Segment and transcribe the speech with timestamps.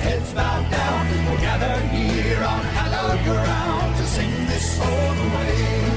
[0.00, 1.06] heads bowed down.
[1.90, 5.90] Here on hallowed ground to sing this song away.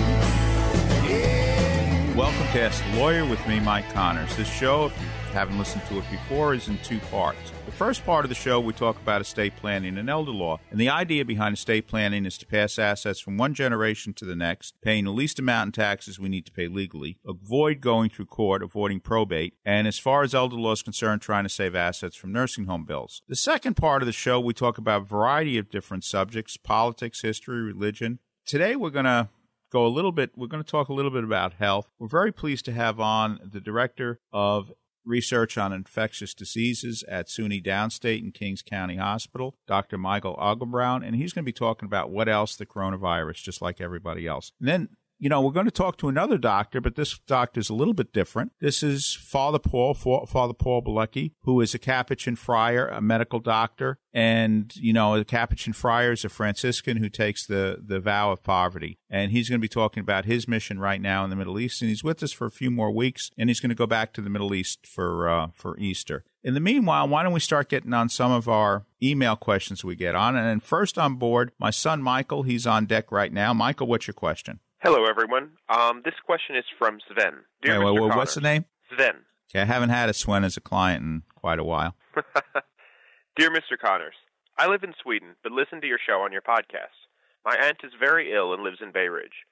[2.15, 4.35] Welcome to Ask the Lawyer with me, Mike Connors.
[4.35, 7.51] This show, if you haven't listened to it before, is in two parts.
[7.73, 10.59] The first part of the show, we talk about estate planning and elder law.
[10.69, 14.35] And the idea behind estate planning is to pass assets from one generation to the
[14.35, 18.27] next, paying the least amount in taxes we need to pay legally, avoid going through
[18.27, 22.15] court, avoiding probate, and as far as elder law is concerned, trying to save assets
[22.15, 23.23] from nursing home bills.
[23.27, 27.23] The second part of the show, we talk about a variety of different subjects politics,
[27.23, 28.19] history, religion.
[28.45, 29.30] Today, we're going to
[29.71, 31.89] go a little bit, we're going to talk a little bit about health.
[31.97, 34.71] We're very pleased to have on the director of
[35.05, 39.97] research on infectious diseases at SUNY Downstate and Kings County Hospital, Dr.
[39.97, 43.81] Michael Augenbraun, and he's going to be talking about what else the coronavirus, just like
[43.81, 44.51] everybody else.
[44.59, 44.89] And then
[45.23, 47.93] you know, we're going to talk to another doctor, but this doctor is a little
[47.93, 48.52] bit different.
[48.59, 53.99] This is Father Paul, Father Paul Bielecki, who is a Capuchin friar, a medical doctor.
[54.14, 58.43] And, you know, a Capuchin friar is a Franciscan who takes the, the vow of
[58.43, 58.99] poverty.
[59.09, 61.81] And he's going to be talking about his mission right now in the Middle East.
[61.81, 64.11] And he's with us for a few more weeks, and he's going to go back
[64.14, 66.25] to the Middle East for, uh, for Easter.
[66.43, 69.95] In the meanwhile, why don't we start getting on some of our email questions we
[69.95, 70.36] get on?
[70.36, 73.53] And first on board, my son Michael, he's on deck right now.
[73.53, 74.59] Michael, what's your question?
[74.83, 75.52] Hello, everyone.
[75.70, 77.45] Um, this question is from Sven.
[77.61, 77.94] Dear Wait, Mr.
[77.94, 78.66] wait, wait, what's the name?
[78.94, 79.23] Sven.
[79.49, 81.95] Okay, I haven't had a Sven as a client in quite a while.
[83.38, 83.80] Dear Mr.
[83.82, 84.16] Connors,
[84.60, 86.99] I live in Sweden, but listen to your show on your podcast.
[87.45, 89.48] My aunt is very ill and lives in Bay Ridge.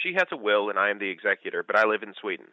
[0.00, 2.46] She has a will, and I am the executor, but I live in Sweden.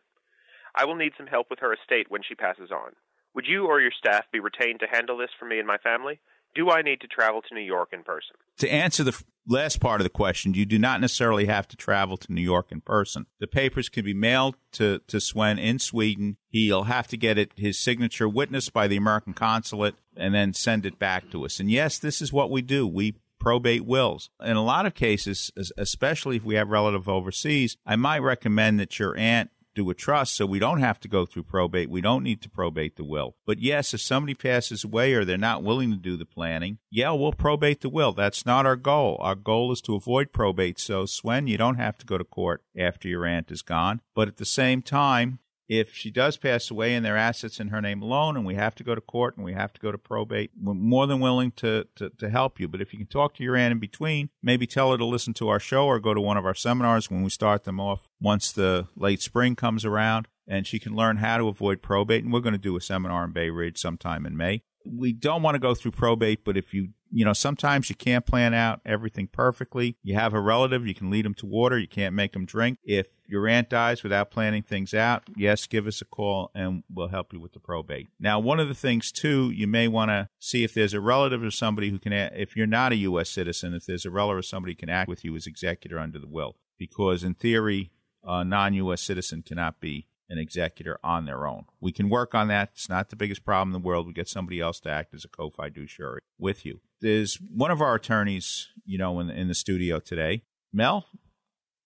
[0.74, 2.94] I will need some help with her estate when she passes on.
[3.36, 6.20] Would you or your staff be retained to handle this for me and my family?
[6.56, 8.36] Do I need to travel to New York in person?
[8.58, 12.16] To answer the last part of the question, you do not necessarily have to travel
[12.18, 13.25] to New York in person.
[13.40, 16.38] The papers can be mailed to, to Swen in Sweden.
[16.50, 20.86] He'll have to get it, his signature witnessed by the American consulate and then send
[20.86, 21.59] it back to us.
[21.59, 22.88] And yes, this is what we do.
[22.88, 24.30] We probate wills.
[24.42, 29.00] In a lot of cases, especially if we have relative overseas, I might recommend that
[29.00, 31.90] your aunt do a trust so we don't have to go through probate.
[31.90, 33.36] We don't need to probate the will.
[33.46, 37.12] But yes, if somebody passes away or they're not willing to do the planning, yeah,
[37.12, 38.14] we'll probate the will.
[38.14, 39.18] That's not our goal.
[39.20, 40.80] Our goal is to avoid probate.
[40.80, 44.02] So, Swen, you don't have to go to court after your aunt is gone.
[44.16, 47.81] But at the same time, if she does pass away and their assets in her
[47.81, 49.97] name alone and we have to go to court and we have to go to
[49.97, 52.68] probate, we're more than willing to, to, to help you.
[52.68, 55.34] But if you can talk to your aunt in between, maybe tell her to listen
[55.35, 58.09] to our show or go to one of our seminars when we start them off
[58.22, 62.24] once the late spring comes around and she can learn how to avoid probate.
[62.24, 64.63] And we're going to do a seminar in Bay Ridge sometime in May.
[64.86, 68.26] We don't want to go through probate, but if you, you know, sometimes you can't
[68.26, 69.98] plan out everything perfectly.
[70.04, 72.80] You have a relative, you can lead them to water, you can't make them drink.
[72.84, 77.08] If your aunt dies without planning things out, yes, give us a call and we'll
[77.08, 78.08] help you with the probate.
[78.20, 81.44] Now, one of the things too, you may want to see if there's a relative
[81.44, 83.30] or somebody who can, if you're not a U.S.
[83.30, 86.19] citizen, if there's a relative or somebody who can act with you as executor under
[86.19, 87.92] the will, because in theory,
[88.24, 89.02] a non-U.S.
[89.02, 91.65] citizen cannot be an executor on their own.
[91.80, 92.71] We can work on that.
[92.74, 94.07] It's not the biggest problem in the world.
[94.07, 96.81] We get somebody else to act as a co-fiduciary with you.
[97.00, 100.44] There's one of our attorneys, you know, in, in the studio today.
[100.74, 101.06] Mel,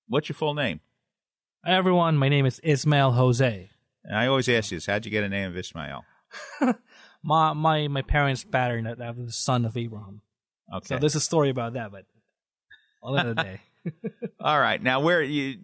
[0.07, 0.79] what's your full name?
[1.65, 2.15] Hi, everyone.
[2.15, 3.69] My name is Ismail Jose.
[4.05, 6.05] And I always ask you this: How'd you get a name of Ismail?
[7.23, 10.21] My my my parents patterned that after the son of Abraham.
[10.73, 10.85] Okay.
[10.85, 12.05] So there's a story about that, but
[13.03, 13.59] another day.
[14.39, 14.81] All right.
[14.81, 15.57] Now, where you?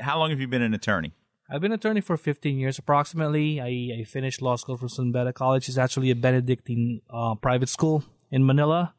[0.00, 1.12] How long have you been an attorney?
[1.52, 3.60] I've been an attorney for 15 years approximately.
[3.60, 5.68] I, I finished law school from San Beda College.
[5.68, 8.94] It's actually a Benedictine uh, private school in Manila.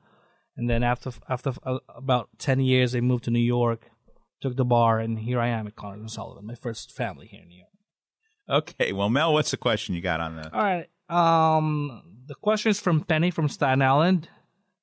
[0.57, 3.89] And then after after uh, about ten years, they moved to New York,
[4.41, 7.41] took the bar, and here I am at Connors and Sullivan, my first family here
[7.41, 7.69] in New York.
[8.49, 10.53] Okay, well, Mel, what's the question you got on the?
[10.53, 10.89] All right.
[11.09, 14.27] Um, the question is from Penny from Staten Island.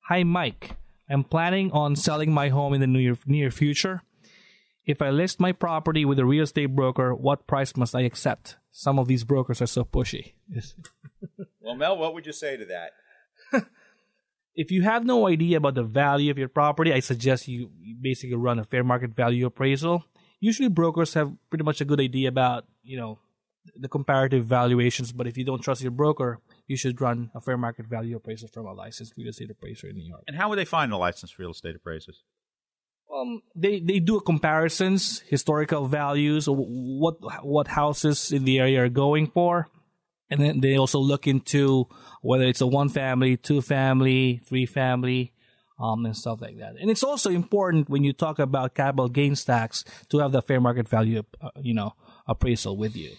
[0.07, 0.71] Hi, Mike.
[1.07, 4.01] I'm planning on selling my home in the near near future.
[4.85, 8.57] If I list my property with a real estate broker, what price must I accept?
[8.71, 10.33] Some of these brokers are so pushy.
[11.61, 12.93] Well, Mel, what would you say to that?
[14.55, 17.95] if you have no idea about the value of your property, I suggest you you
[18.01, 20.03] basically run a fair market value appraisal.
[20.39, 23.19] Usually, brokers have pretty much a good idea about you know
[23.75, 25.11] the comparative valuations.
[25.11, 28.47] But if you don't trust your broker, you should run a fair market value appraisal
[28.47, 30.23] from a licensed real estate appraiser in New York.
[30.27, 32.23] And how would they find the licensed real estate appraisers?
[33.13, 39.27] Um, they they do comparisons, historical values, what what houses in the area are going
[39.27, 39.67] for,
[40.29, 41.87] and then they also look into
[42.21, 45.33] whether it's a one family, two family, three family,
[45.79, 46.75] um, and stuff like that.
[46.79, 50.61] And it's also important when you talk about capital gains tax to have the fair
[50.61, 51.93] market value, uh, you know,
[52.27, 53.15] appraisal with you.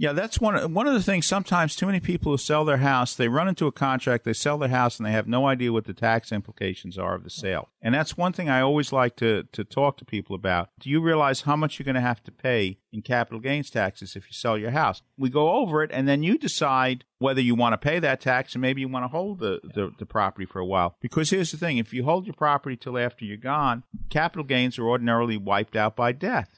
[0.00, 1.26] Yeah, that's one one of the things.
[1.26, 4.56] Sometimes too many people who sell their house, they run into a contract, they sell
[4.56, 7.68] their house, and they have no idea what the tax implications are of the sale.
[7.82, 10.70] And that's one thing I always like to to talk to people about.
[10.80, 14.16] Do you realize how much you're going to have to pay in capital gains taxes
[14.16, 15.02] if you sell your house?
[15.18, 18.54] We go over it, and then you decide whether you want to pay that tax,
[18.54, 20.96] and maybe you want to hold the, the, the property for a while.
[21.02, 24.78] Because here's the thing: if you hold your property till after you're gone, capital gains
[24.78, 26.56] are ordinarily wiped out by death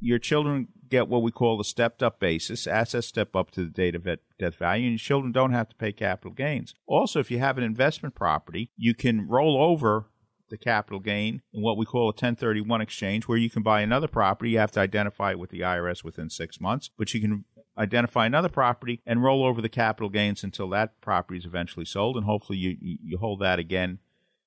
[0.00, 2.66] your children get what we call the stepped up basis.
[2.66, 4.04] Assets step up to the date of
[4.38, 6.74] death value, and children don't have to pay capital gains.
[6.86, 10.06] Also, if you have an investment property, you can roll over
[10.50, 14.08] the capital gain in what we call a 1031 exchange, where you can buy another
[14.08, 14.52] property.
[14.52, 17.44] You have to identify it with the IRS within six months, but you can
[17.76, 22.16] identify another property and roll over the capital gains until that property is eventually sold,
[22.16, 23.98] and hopefully you you hold that again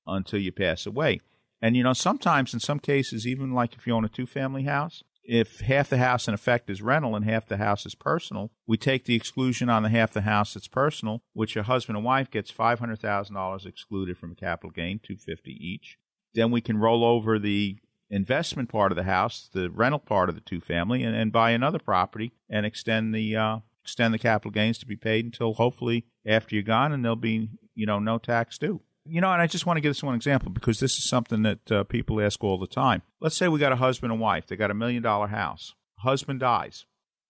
[0.06, 1.20] until you pass away.
[1.60, 4.64] And you know, sometimes in some cases, even like if you own a two family
[4.64, 8.50] house, if half the house in effect is rental and half the house is personal,
[8.66, 12.04] we take the exclusion on the half the house that's personal, which a husband and
[12.04, 15.98] wife gets five hundred thousand dollars excluded from capital gain, two fifty each.
[16.34, 17.78] Then we can roll over the
[18.10, 21.50] investment part of the house, the rental part of the two family, and, and buy
[21.50, 26.06] another property and extend the uh, extend the capital gains to be paid until hopefully
[26.26, 28.80] after you're gone, and there'll be you know no tax due.
[29.04, 31.42] You know, and I just want to give this one example because this is something
[31.42, 33.02] that uh, people ask all the time.
[33.20, 34.46] Let's say we got a husband and wife.
[34.46, 35.74] They got a million dollar house.
[35.98, 36.84] Husband dies.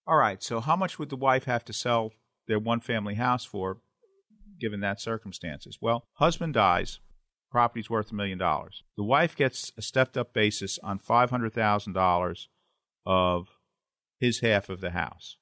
[0.06, 2.12] All right, so how much would the wife have to sell
[2.48, 3.78] their one family house for
[4.60, 5.78] given that circumstances?
[5.80, 6.98] Well, husband dies,
[7.50, 8.82] property's worth a million dollars.
[8.96, 12.46] The wife gets a stepped up basis on $500,000
[13.06, 13.48] of
[14.18, 15.36] his half of the house.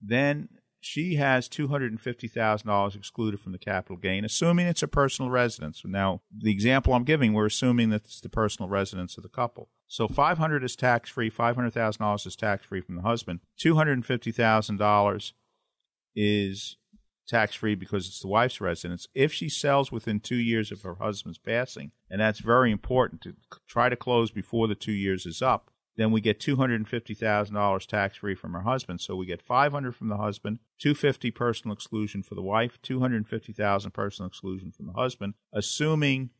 [0.00, 0.48] Then
[0.80, 5.82] she has $250,000 excluded from the capital gain, assuming it's a personal residence.
[5.84, 9.68] Now, the example I'm giving, we're assuming that it's the personal residence of the couple.
[9.86, 13.40] So 500 is tax free, $500,000 is tax free from the husband.
[13.62, 15.32] $250,000
[16.16, 16.76] is
[17.28, 19.06] tax free because it's the wife's residence.
[19.14, 23.34] If she sells within two years of her husband's passing, and that's very important to
[23.68, 26.88] try to close before the two years is up, then we get two hundred and
[26.88, 29.00] fifty thousand dollars tax free from her husband.
[29.00, 32.78] So we get five hundred from the husband, two fifty personal exclusion for the wife,
[32.82, 36.30] two hundred and fifty thousand personal exclusion from the husband, assuming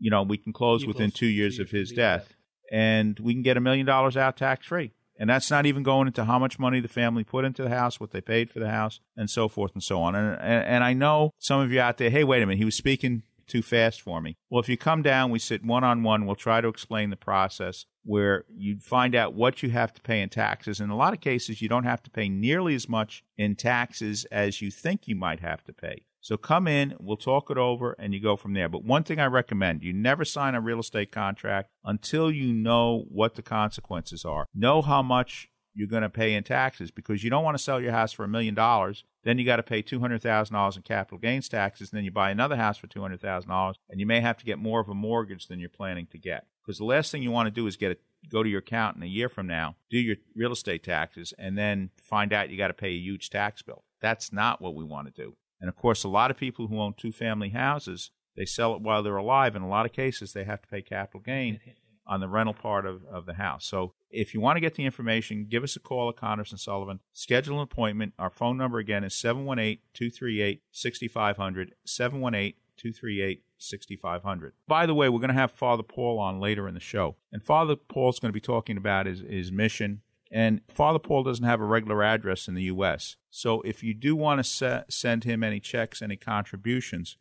[0.00, 2.34] you know we can close You within close two years two of his death,
[2.72, 4.92] and we can get a million dollars out tax free.
[5.20, 7.98] And that's not even going into how much money the family put into the house,
[7.98, 10.14] what they paid for the house, and so forth and so on.
[10.14, 12.64] And, and, and I know some of you out there, hey, wait a minute, he
[12.64, 14.36] was speaking too fast for me.
[14.50, 17.16] Well, if you come down, we sit one on one, we'll try to explain the
[17.16, 20.80] process where you find out what you have to pay in taxes.
[20.80, 24.24] In a lot of cases, you don't have to pay nearly as much in taxes
[24.32, 26.04] as you think you might have to pay.
[26.20, 28.68] So come in, we'll talk it over, and you go from there.
[28.68, 33.04] But one thing I recommend you never sign a real estate contract until you know
[33.08, 34.46] what the consequences are.
[34.54, 37.80] Know how much you're going to pay in taxes because you don't want to sell
[37.80, 39.04] your house for a million dollars.
[39.28, 41.90] Then you got to pay two hundred thousand dollars in capital gains taxes.
[41.90, 44.38] And then you buy another house for two hundred thousand dollars, and you may have
[44.38, 46.46] to get more of a mortgage than you're planning to get.
[46.64, 49.04] Because the last thing you want to do is get it, go to your accountant
[49.04, 52.68] a year from now, do your real estate taxes, and then find out you got
[52.68, 53.84] to pay a huge tax bill.
[54.00, 55.36] That's not what we want to do.
[55.60, 58.80] And of course, a lot of people who own two family houses, they sell it
[58.80, 59.54] while they're alive.
[59.54, 61.60] In a lot of cases, they have to pay capital gain
[62.08, 63.66] on the rental part of, of the house.
[63.66, 66.60] So if you want to get the information, give us a call at Connors and
[66.60, 67.00] Sullivan.
[67.12, 68.14] Schedule an appointment.
[68.18, 71.74] Our phone number again is 718 238 6500.
[71.84, 74.52] 718 238 6500.
[74.66, 77.16] By the way, we're going to have Father Paul on later in the show.
[77.30, 80.00] And Father Paul's going to be talking about his, his mission.
[80.30, 83.16] And Father Paul doesn't have a regular address in the U.S.
[83.30, 87.16] So if you do want to se- send him any checks, any contributions,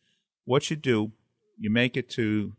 [0.45, 1.11] what you do,
[1.57, 2.53] you make it to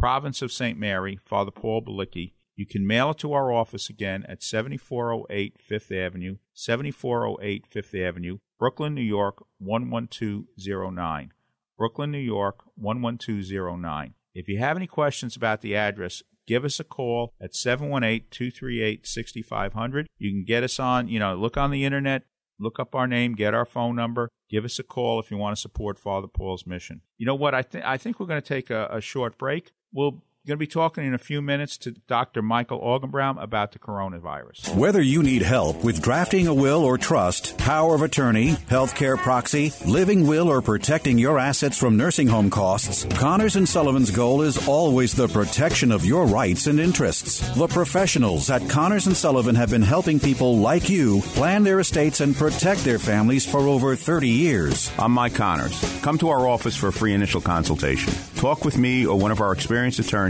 [0.00, 0.78] Province of St.
[0.78, 2.32] Mary, Father Paul Balicki.
[2.56, 8.38] You can mail it to our office again at 7408 Fifth Avenue, 7408 Fifth Avenue,
[8.58, 11.32] Brooklyn, New York 11209.
[11.76, 14.14] Brooklyn, New York 11209.
[14.34, 20.06] If you have any questions about the address, give us a call at 718-238-6500.
[20.16, 22.22] You can get us on, you know, look on the internet,
[22.58, 25.56] look up our name, get our phone number, give us a call if you want
[25.56, 27.02] to support Father Paul's mission.
[27.18, 27.54] You know what?
[27.54, 30.58] I think I think we're going to take a, a short break will We'll going
[30.58, 32.40] to be talking in a few minutes to Dr.
[32.40, 34.74] Michael Augenbraun about the coronavirus.
[34.74, 39.70] Whether you need help with drafting a will or trust, power of attorney, healthcare proxy,
[39.86, 44.66] living will, or protecting your assets from nursing home costs, Connors and Sullivan's goal is
[44.66, 47.40] always the protection of your rights and interests.
[47.54, 52.22] The professionals at Connors and Sullivan have been helping people like you plan their estates
[52.22, 54.90] and protect their families for over 30 years.
[54.98, 55.78] I'm Mike Connors.
[56.00, 58.14] Come to our office for a free initial consultation.
[58.36, 60.29] Talk with me or one of our experienced attorneys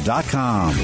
[0.01, 0.75] connorsandsullivan.com.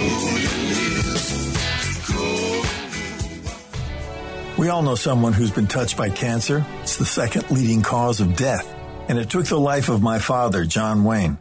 [4.57, 6.65] We all know someone who's been touched by cancer.
[6.81, 8.73] It's the second leading cause of death,
[9.07, 11.37] and it took the life of my father, John Wayne.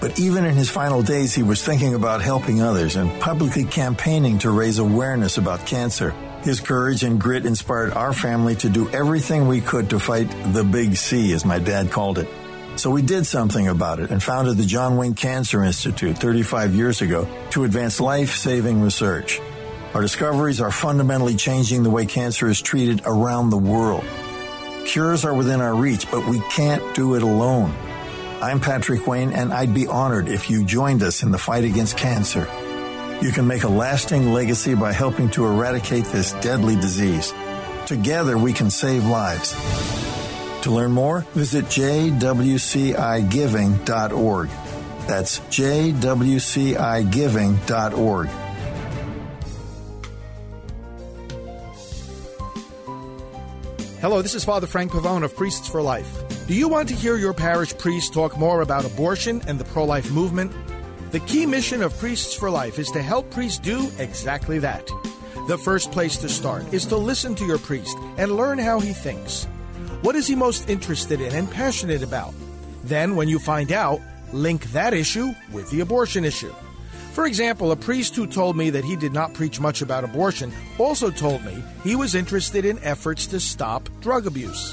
[0.00, 4.38] But even in his final days, he was thinking about helping others and publicly campaigning
[4.38, 6.14] to raise awareness about cancer.
[6.42, 10.64] His courage and grit inspired our family to do everything we could to fight the
[10.64, 12.28] big C, as my dad called it.
[12.80, 17.02] So we did something about it and founded the John Wayne Cancer Institute 35 years
[17.02, 19.38] ago to advance life-saving research.
[19.92, 24.02] Our discoveries are fundamentally changing the way cancer is treated around the world.
[24.86, 27.74] Cures are within our reach, but we can't do it alone.
[28.40, 31.98] I'm Patrick Wayne, and I'd be honored if you joined us in the fight against
[31.98, 32.48] cancer.
[33.20, 37.34] You can make a lasting legacy by helping to eradicate this deadly disease.
[37.84, 39.54] Together, we can save lives.
[40.62, 44.48] To learn more, visit jwcigiving.org.
[45.06, 48.28] That's jwcigiving.org.
[54.00, 56.46] Hello, this is Father Frank Pavone of Priests for Life.
[56.46, 59.84] Do you want to hear your parish priest talk more about abortion and the pro
[59.84, 60.52] life movement?
[61.10, 64.88] The key mission of Priests for Life is to help priests do exactly that.
[65.48, 68.92] The first place to start is to listen to your priest and learn how he
[68.92, 69.46] thinks.
[70.02, 72.32] What is he most interested in and passionate about?
[72.84, 74.00] Then, when you find out,
[74.32, 76.54] link that issue with the abortion issue.
[77.12, 80.54] For example, a priest who told me that he did not preach much about abortion
[80.78, 84.72] also told me he was interested in efforts to stop drug abuse.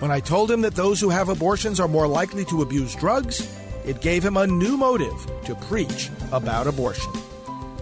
[0.00, 3.48] When I told him that those who have abortions are more likely to abuse drugs,
[3.86, 7.12] it gave him a new motive to preach about abortion.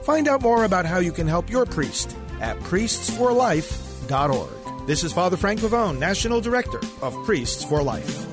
[0.04, 4.57] Find out more about how you can help your priest at priestsforlife.org.
[4.88, 8.26] This is Father Frank Pavone, National Director of Priests for Life.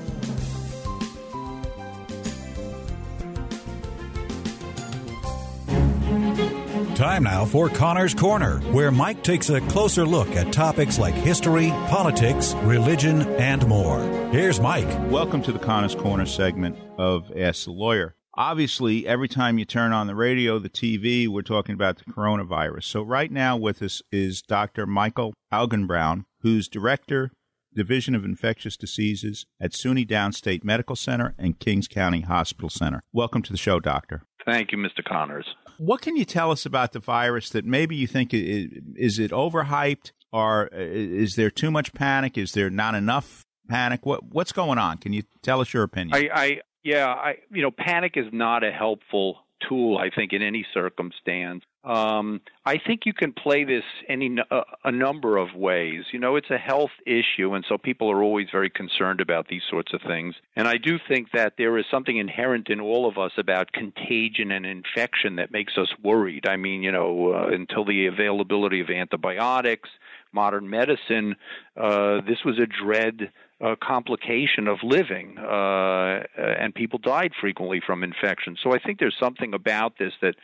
[6.96, 11.68] Time now for Connor's Corner, where Mike takes a closer look at topics like history,
[11.90, 14.00] politics, religion, and more.
[14.30, 14.88] Here's Mike.
[15.10, 18.16] Welcome to the Connor's Corner segment of Ask the Lawyer.
[18.38, 22.84] Obviously, every time you turn on the radio, the TV, we're talking about the coronavirus.
[22.84, 24.86] So, right now with us is Dr.
[24.86, 27.32] Michael Augenbraun, who's Director,
[27.74, 33.02] Division of Infectious Diseases at SUNY Downstate Medical Center and Kings County Hospital Center.
[33.12, 34.22] Welcome to the show, Doctor.
[34.44, 35.04] Thank you, Mr.
[35.04, 35.44] Connors.
[35.78, 40.12] What can you tell us about the virus that maybe you think is it overhyped
[40.32, 42.38] or is there too much panic?
[42.38, 44.06] Is there not enough panic?
[44.06, 44.98] What what's going on?
[44.98, 46.16] Can you tell us your opinion?
[46.16, 50.42] I, I yeah, I you know, panic is not a helpful tool, I think, in
[50.42, 51.64] any circumstance.
[51.84, 56.04] Um, I think you can play this any uh, a number of ways.
[56.12, 59.62] You know, it's a health issue, and so people are always very concerned about these
[59.70, 60.34] sorts of things.
[60.56, 64.50] And I do think that there is something inherent in all of us about contagion
[64.50, 66.48] and infection that makes us worried.
[66.48, 69.88] I mean, you know, uh, until the availability of antibiotics,
[70.32, 71.36] modern medicine,
[71.76, 73.30] uh, this was a dread
[73.64, 78.56] uh, complication of living, uh, and people died frequently from infection.
[78.62, 80.34] So I think there's something about this that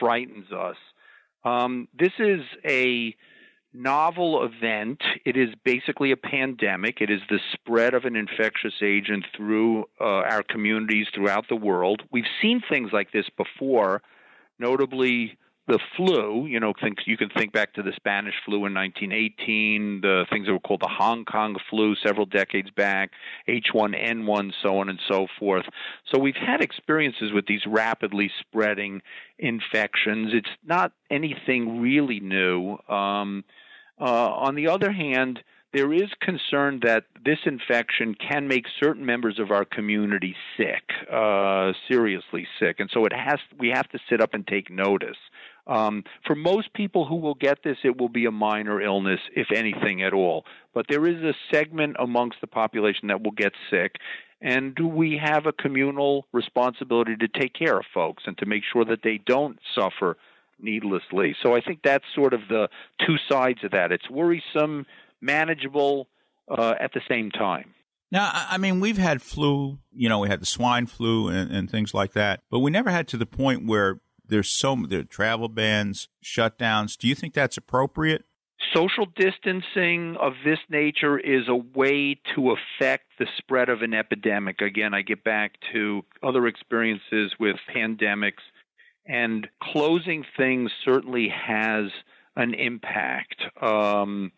[0.00, 0.76] frightens us.
[1.44, 3.14] Um, this is a
[3.74, 5.02] novel event.
[5.24, 7.00] It is basically a pandemic.
[7.00, 12.02] It is the spread of an infectious agent through uh, our communities throughout the world.
[12.10, 14.02] We've seen things like this before.
[14.58, 15.36] notably
[15.68, 20.00] the flu, you know, think you can think back to the Spanish flu in 1918,
[20.00, 23.10] the things that were called the Hong Kong flu several decades back,
[23.48, 25.64] H1N1, so on and so forth.
[26.12, 29.02] So we've had experiences with these rapidly spreading
[29.38, 30.32] infections.
[30.34, 32.78] It's not anything really new.
[32.88, 33.44] Um,
[34.00, 35.40] uh, on the other hand,
[35.72, 41.72] there is concern that this infection can make certain members of our community sick, uh,
[41.88, 43.38] seriously sick, and so it has.
[43.58, 45.16] We have to sit up and take notice.
[45.66, 49.48] Um, for most people who will get this, it will be a minor illness, if
[49.54, 50.44] anything at all.
[50.74, 53.96] But there is a segment amongst the population that will get sick.
[54.40, 58.64] And do we have a communal responsibility to take care of folks and to make
[58.72, 60.16] sure that they don't suffer
[60.58, 61.36] needlessly?
[61.42, 62.68] So I think that's sort of the
[63.06, 63.92] two sides of that.
[63.92, 64.84] It's worrisome,
[65.20, 66.08] manageable
[66.50, 67.72] uh, at the same time.
[68.10, 71.70] Now, I mean, we've had flu, you know, we had the swine flu and, and
[71.70, 74.00] things like that, but we never had to the point where
[74.32, 76.96] there's so there travel bans, shutdowns.
[76.96, 78.24] Do you think that's appropriate?
[78.74, 84.62] Social distancing of this nature is a way to affect the spread of an epidemic.
[84.62, 88.42] Again, I get back to other experiences with pandemics,
[89.04, 91.90] and closing things certainly has
[92.34, 93.42] an impact.
[93.60, 94.32] Um,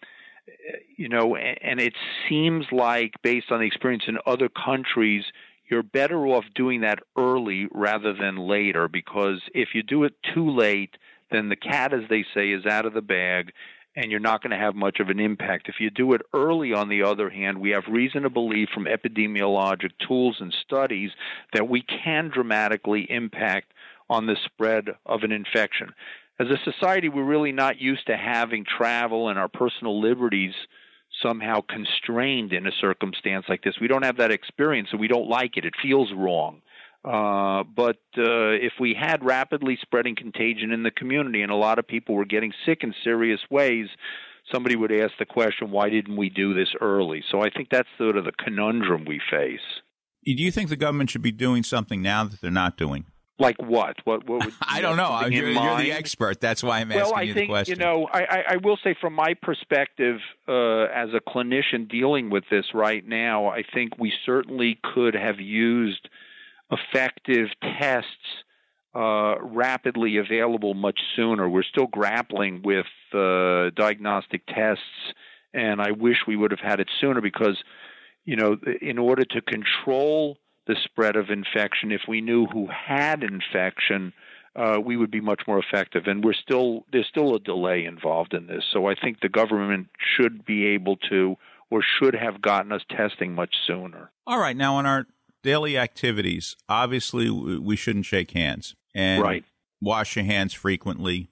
[0.96, 1.94] you know, and it
[2.28, 5.24] seems like, based on the experience in other countries,
[5.68, 10.50] you're better off doing that early rather than later because if you do it too
[10.50, 10.96] late,
[11.30, 13.52] then the cat, as they say, is out of the bag
[13.96, 15.68] and you're not going to have much of an impact.
[15.68, 18.86] If you do it early, on the other hand, we have reason to believe from
[18.86, 21.10] epidemiologic tools and studies
[21.52, 23.72] that we can dramatically impact
[24.10, 25.90] on the spread of an infection.
[26.40, 30.54] As a society, we're really not used to having travel and our personal liberties
[31.24, 33.74] somehow constrained in a circumstance like this.
[33.80, 35.64] We don't have that experience, so we don't like it.
[35.64, 36.60] It feels wrong.
[37.04, 41.78] Uh, but uh, if we had rapidly spreading contagion in the community and a lot
[41.78, 43.88] of people were getting sick in serious ways,
[44.52, 47.22] somebody would ask the question, why didn't we do this early?
[47.30, 49.60] So I think that's sort of the conundrum we face.
[50.24, 53.04] Do you think the government should be doing something now that they're not doing?
[53.38, 53.96] Like what?
[54.04, 54.28] What?
[54.28, 55.26] What would I don't know.
[55.26, 56.40] You're, you're, the expert.
[56.40, 57.78] That's why I'm asking well, I you think, the question.
[57.78, 62.30] You know, I, I, I will say from my perspective, uh, as a clinician dealing
[62.30, 66.08] with this right now, I think we certainly could have used
[66.70, 68.08] effective tests
[68.94, 71.48] uh, rapidly available much sooner.
[71.48, 74.82] We're still grappling with uh, diagnostic tests,
[75.52, 77.58] and I wish we would have had it sooner because,
[78.24, 81.92] you know, in order to control the spread of infection.
[81.92, 84.12] If we knew who had infection,
[84.56, 86.04] uh, we would be much more effective.
[86.06, 88.64] And we're still there's still a delay involved in this.
[88.72, 91.36] So I think the government should be able to
[91.70, 94.10] or should have gotten us testing much sooner.
[94.26, 95.06] All right, now on our
[95.42, 99.44] daily activities, obviously we shouldn't shake hands and right.
[99.80, 101.30] wash your hands frequently.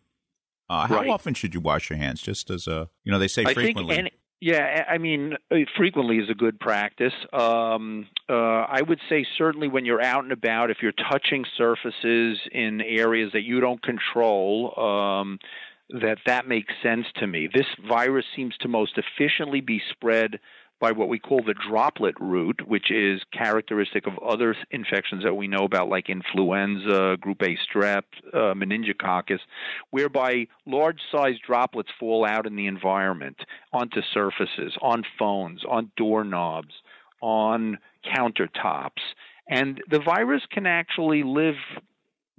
[0.69, 1.09] Uh, how right.
[1.09, 2.21] often should you wash your hands?
[2.21, 3.95] Just as a, you know, they say I frequently.
[3.95, 4.11] Think any,
[4.45, 7.13] yeah, I mean, uh, frequently is a good practice.
[7.33, 12.41] Um, uh, I would say certainly when you're out and about, if you're touching surfaces
[12.51, 15.39] in areas that you don't control, um,
[16.01, 17.49] that that makes sense to me.
[17.55, 20.41] This virus seems to most efficiently be spread
[20.83, 25.47] by what we call the droplet route, which is characteristic of other infections that we
[25.47, 28.03] know about, like influenza, group A strep,
[28.35, 29.39] uh, meningococcus,
[29.91, 33.37] whereby large sized droplets fall out in the environment
[33.73, 36.75] onto surfaces, on phones, on doorknobs,
[37.21, 38.91] on countertops.
[39.49, 41.55] And the virus can actually live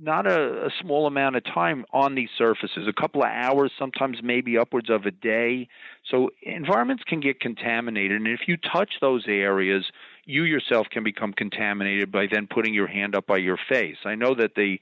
[0.03, 4.17] not a, a, small amount of time on these surfaces, a couple of hours, sometimes
[4.21, 5.67] maybe upwards of a day.
[6.09, 9.85] So environments can get contaminated, and if you touch those areas,
[10.25, 13.97] you yourself can become contaminated by then putting your hand up by your face.
[14.05, 14.79] I know that the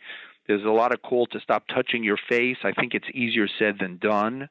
[0.47, 2.57] there's a lot of call to stop touching your face.
[2.63, 4.49] I think it's easier said than done.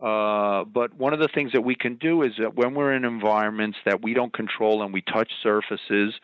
[0.00, 3.04] Uh, but one of the things that we can do is that when we're in
[3.04, 6.14] environments that we don't control and we touch surfaces,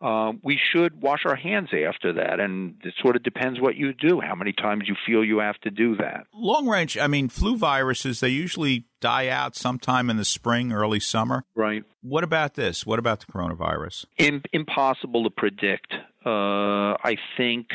[0.00, 2.40] um, we should wash our hands after that.
[2.40, 5.58] And it sort of depends what you do, how many times you feel you have
[5.60, 6.26] to do that.
[6.34, 11.00] Long range, I mean, flu viruses, they usually die out sometime in the spring, early
[11.00, 11.44] summer.
[11.54, 11.84] Right.
[12.02, 12.86] What about this?
[12.86, 14.06] What about the coronavirus?
[14.16, 15.92] In, impossible to predict.
[16.24, 17.68] Uh, I think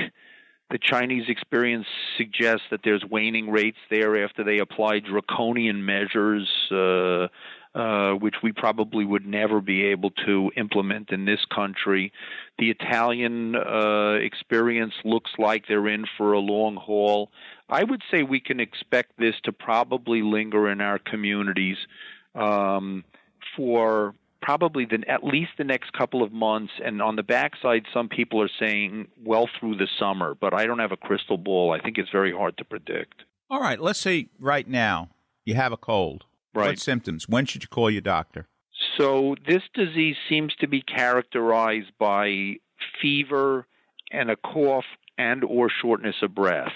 [0.71, 1.85] the Chinese experience
[2.17, 6.49] suggests that there's waning rates there after they apply draconian measures.
[6.71, 7.27] Uh,
[7.75, 12.13] uh, which we probably would never be able to implement in this country.
[12.57, 17.31] The Italian uh, experience looks like they're in for a long haul.
[17.67, 21.75] I would say we can expect this to probably linger in our communities
[22.33, 23.03] um,
[23.57, 26.71] for probably the, at least the next couple of months.
[26.81, 30.79] And on the backside, some people are saying well through the summer, but I don't
[30.79, 31.73] have a crystal ball.
[31.73, 33.23] I think it's very hard to predict.
[33.49, 35.09] All right, let's say right now
[35.43, 36.23] you have a cold.
[36.55, 36.67] Right.
[36.69, 37.27] What symptoms?
[37.27, 38.47] When should you call your doctor?
[38.97, 42.55] So this disease seems to be characterized by
[43.01, 43.67] fever
[44.11, 44.85] and a cough
[45.17, 46.73] and or shortness of breath.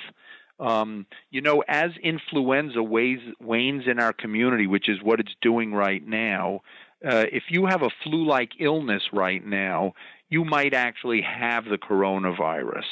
[0.59, 5.73] Um, you know, as influenza wanes, wanes in our community, which is what it's doing
[5.73, 6.61] right now,
[7.05, 9.93] uh, if you have a flu-like illness right now,
[10.29, 12.83] you might actually have the coronavirus.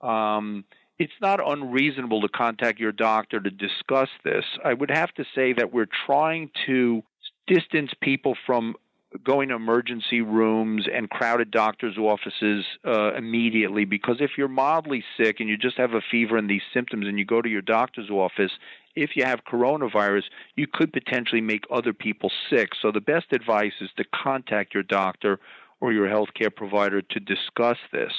[0.00, 0.64] Um,
[0.98, 4.44] it's not unreasonable to contact your doctor to discuss this.
[4.64, 7.02] I would have to say that we're trying to
[7.46, 8.74] distance people from
[9.22, 15.36] going to emergency rooms and crowded doctors' offices uh, immediately because if you're mildly sick
[15.38, 18.10] and you just have a fever and these symptoms and you go to your doctor's
[18.10, 18.50] office,
[18.96, 20.24] if you have coronavirus,
[20.56, 22.70] you could potentially make other people sick.
[22.80, 25.38] So the best advice is to contact your doctor
[25.80, 28.12] or your healthcare provider to discuss this.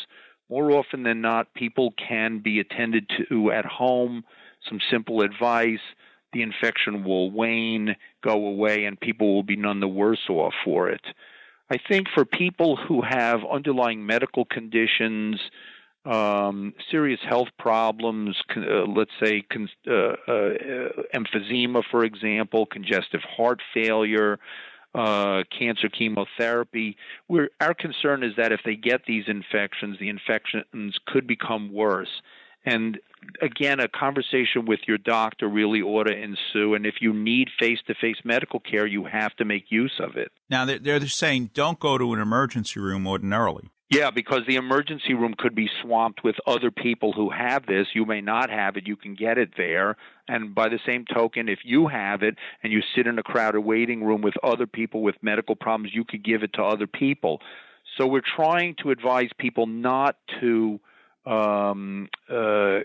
[0.49, 4.23] More often than not, people can be attended to at home,
[4.69, 5.79] some simple advice
[6.35, 10.89] the infection will wane, go away, and people will be none the worse off for
[10.89, 11.01] it.
[11.71, 15.39] I think for people who have underlying medical conditions,
[16.03, 19.93] um, serious health problems, uh, let's say con- uh,
[20.27, 24.37] uh, emphysema, for example, congestive heart failure,
[24.95, 26.97] uh, cancer chemotherapy.
[27.27, 32.21] We're, our concern is that if they get these infections, the infections could become worse.
[32.65, 32.99] And
[33.41, 36.73] again, a conversation with your doctor really ought to ensue.
[36.73, 40.15] And if you need face to face medical care, you have to make use of
[40.15, 40.31] it.
[40.49, 43.69] Now, they're, they're saying don't go to an emergency room ordinarily.
[43.89, 47.87] Yeah, because the emergency room could be swamped with other people who have this.
[47.93, 48.87] You may not have it.
[48.87, 49.95] You can get it there.
[50.27, 53.61] And by the same token, if you have it and you sit in a crowded
[53.61, 57.41] waiting room with other people with medical problems, you could give it to other people.
[57.97, 60.79] So we're trying to advise people not to
[61.27, 62.81] um, uh, uh,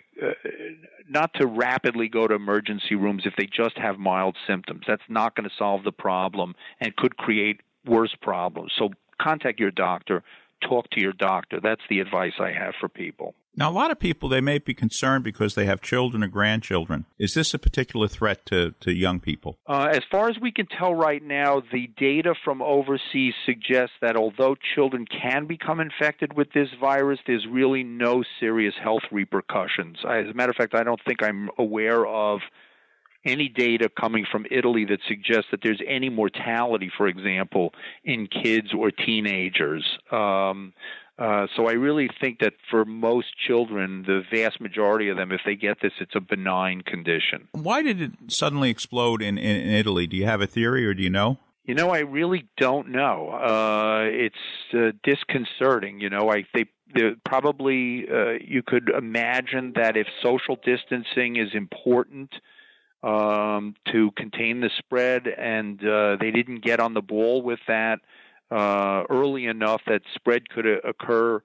[1.09, 4.85] not to rapidly go to emergency rooms if they just have mild symptoms.
[4.87, 8.73] That's not going to solve the problem and could create worse problems.
[8.79, 10.23] So contact your doctor,
[10.61, 11.61] talk to your doctor.
[11.63, 13.35] That's the advice I have for people.
[13.57, 17.07] Now, a lot of people they may be concerned because they have children or grandchildren.
[17.19, 19.59] Is this a particular threat to, to young people?
[19.67, 24.17] Uh, as far as we can tell right now, the data from overseas suggests that
[24.17, 29.99] although children can become infected with this virus, there's really no serious health repercussions.
[30.09, 32.41] As a matter of fact, I don't think I'm aware of
[33.25, 37.73] any data coming from Italy that suggests that there's any mortality, for example,
[38.05, 39.85] in kids or teenagers.
[40.11, 40.73] Um,
[41.19, 45.43] uh, so I really think that for most children, the vast majority of them, if
[45.45, 47.49] they get this, it's a benign condition.
[47.53, 50.07] Why did it suddenly explode in, in, in Italy?
[50.07, 51.39] Do you have a theory or do you know?
[51.65, 53.29] You know, I really don't know.
[53.29, 54.35] Uh, it's
[54.73, 56.01] uh, disconcerting.
[56.01, 56.69] You know, I think
[57.25, 62.31] probably uh, you could imagine that if social distancing is important
[63.03, 68.01] um, to contain the spread, and uh, they didn't get on the ball with that
[68.51, 71.43] uh, early enough that spread could uh, occur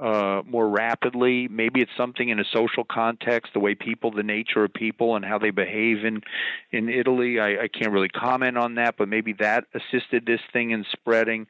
[0.00, 1.48] uh, more rapidly.
[1.48, 5.24] Maybe it's something in a social context, the way people, the nature of people, and
[5.24, 6.22] how they behave in
[6.70, 7.40] in Italy.
[7.40, 11.46] I, I can't really comment on that, but maybe that assisted this thing in spreading.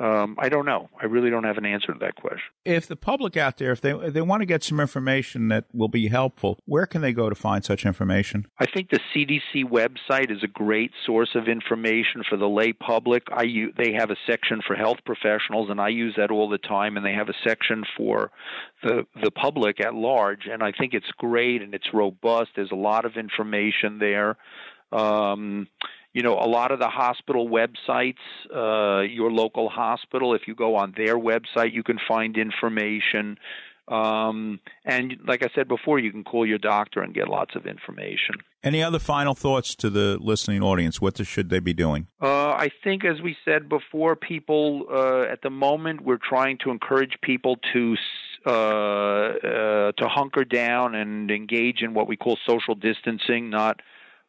[0.00, 0.88] Um, I don't know.
[1.00, 2.44] I really don't have an answer to that question.
[2.64, 5.64] If the public out there, if they if they want to get some information that
[5.72, 8.46] will be helpful, where can they go to find such information?
[8.60, 13.24] I think the CDC website is a great source of information for the lay public.
[13.32, 16.58] I use, they have a section for health professionals, and I use that all the
[16.58, 16.96] time.
[16.96, 18.30] And they have a section for
[18.84, 22.50] the the public at large, and I think it's great and it's robust.
[22.54, 24.36] There's a lot of information there.
[24.92, 25.68] Um,
[26.12, 28.14] you know, a lot of the hospital websites,
[28.54, 33.38] uh, your local hospital, if you go on their website, you can find information.
[33.88, 37.66] Um, and like I said before, you can call your doctor and get lots of
[37.66, 38.36] information.
[38.62, 41.00] Any other final thoughts to the listening audience?
[41.00, 42.06] What should they be doing?
[42.20, 46.70] Uh, I think, as we said before, people uh, at the moment we're trying to
[46.70, 47.96] encourage people to
[48.46, 53.80] uh, uh to hunker down and engage in what we call social distancing, not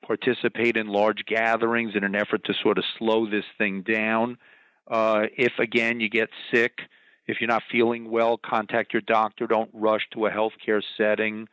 [0.01, 4.37] participate in large gatherings in an effort to sort of slow this thing down.
[4.87, 6.79] Uh, if again you get sick,
[7.27, 9.45] if you're not feeling well, contact your doctor.
[9.45, 11.47] Don't rush to a healthcare setting.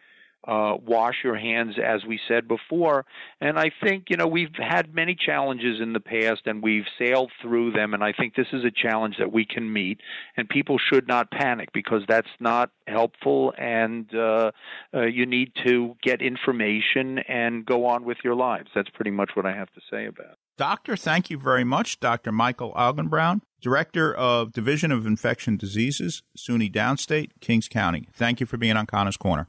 [0.46, 3.04] Uh, wash your hands, as we said before.
[3.40, 7.32] And I think, you know, we've had many challenges in the past and we've sailed
[7.42, 7.94] through them.
[7.94, 10.00] And I think this is a challenge that we can meet.
[10.36, 13.52] And people should not panic because that's not helpful.
[13.58, 14.52] And uh,
[14.94, 18.68] uh, you need to get information and go on with your lives.
[18.74, 20.38] That's pretty much what I have to say about it.
[20.56, 22.00] Doctor, thank you very much.
[22.00, 22.32] Dr.
[22.32, 28.08] Michael Augenbraun, Director of Division of Infection Diseases, SUNY Downstate, Kings County.
[28.14, 29.48] Thank you for being on Connor's Corner.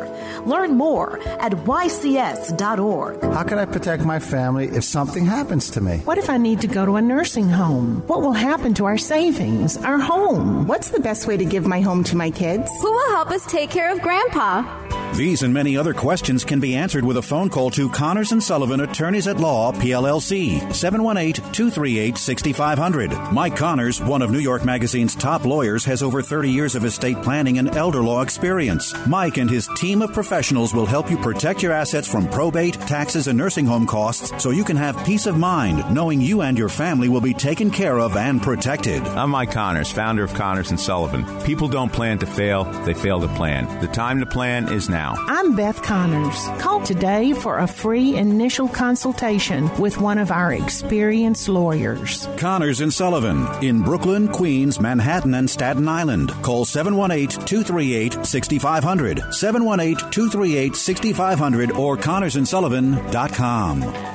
[0.46, 3.22] Learn more at ycs.org.
[3.22, 5.98] How can I protect my family if something happens to me?
[5.98, 8.02] What if I need to go to a nursing home?
[8.06, 10.66] What will happen to our savings, our home?
[10.66, 12.70] What's the best way to give my home to my kids?
[12.80, 14.80] Who will help us take care of Grandpa?
[15.14, 18.42] These and many other questions can be answered with a phone call to Connors and
[18.42, 23.30] Sullivan, Attorneys at Law, PLLC, 718-238-6500.
[23.30, 27.20] Mike Connors, one of New York Magazine's top lawyers, has over 30 years of estate
[27.22, 28.94] planning and elder law experience.
[29.06, 33.26] Mike and his team of professionals will help you protect your assets from probate, taxes,
[33.28, 36.68] and nursing home costs so you can have peace of mind knowing you and your
[36.68, 39.02] family will be taken care of and protected.
[39.02, 41.24] I'm Mike Connors, founder of Connors and Sullivan.
[41.42, 43.80] People don't plan to fail, they fail to plan.
[43.80, 45.14] The time to plan is now.
[45.28, 46.48] I'm Beth Connors.
[46.60, 52.28] Call today for a free initial consultation with one of our experienced lawyers.
[52.36, 56.30] Connors and Sullivan in Brooklyn, Queens, Manhattan, and Staten Island.
[56.42, 64.12] Call 718-238-6500, 718-238-6500 or connorsandsullivan.com.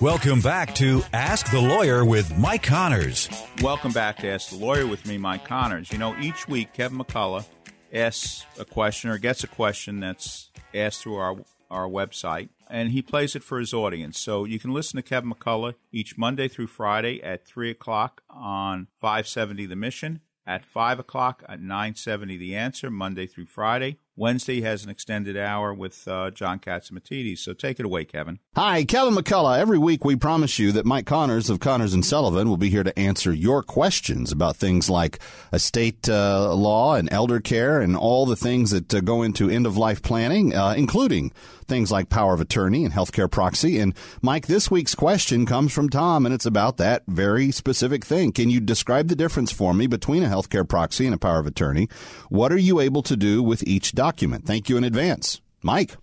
[0.00, 3.28] Welcome back to Ask the Lawyer with Mike Connors.
[3.60, 5.90] Welcome back to Ask the Lawyer with me, Mike Connors.
[5.90, 7.44] You know, each week Kevin McCullough
[7.92, 11.36] asks a question or gets a question that's asked through our
[11.68, 14.18] our website, and he plays it for his audience.
[14.18, 18.88] So you can listen to Kevin McCullough each Monday through Friday at three o'clock on
[18.96, 23.98] 570 The Mission, at five o'clock at 970 The Answer, Monday through Friday.
[24.18, 27.38] Wednesday has an extended hour with uh, John Catsimatidis.
[27.38, 28.40] So take it away, Kevin.
[28.56, 29.56] Hi, Kevin McCullough.
[29.56, 32.82] Every week we promise you that Mike Connors of Connors and Sullivan will be here
[32.82, 35.20] to answer your questions about things like
[35.52, 39.66] estate uh, law and elder care and all the things that uh, go into end
[39.66, 41.30] of life planning, uh, including
[41.68, 43.78] things like power of attorney and healthcare proxy.
[43.78, 48.32] And Mike, this week's question comes from Tom, and it's about that very specific thing.
[48.32, 51.46] Can you describe the difference for me between a healthcare proxy and a power of
[51.46, 51.88] attorney?
[52.28, 54.46] What are you able to do with each document?
[54.46, 55.40] Thank you in advance.
[55.62, 55.96] Mike.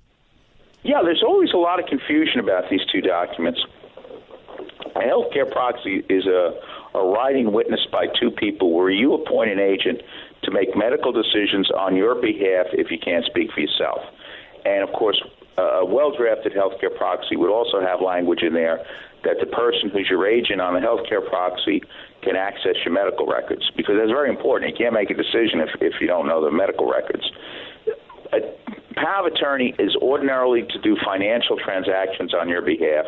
[0.83, 3.59] Yeah, there's always a lot of confusion about these two documents.
[4.95, 6.53] A healthcare proxy is a,
[6.95, 10.01] a writing witnessed by two people where you appoint an agent
[10.43, 13.99] to make medical decisions on your behalf if you can't speak for yourself.
[14.63, 15.19] And of course,
[15.57, 18.83] a well drafted healthcare proxy would also have language in there
[19.23, 21.81] that the person who's your agent on the healthcare proxy
[22.21, 24.71] can access your medical records because that's very important.
[24.71, 27.23] You can't make a decision if, if you don't know the medical records.
[28.33, 28.39] A
[28.95, 33.05] power of attorney is ordinarily to do financial transactions on your behalf.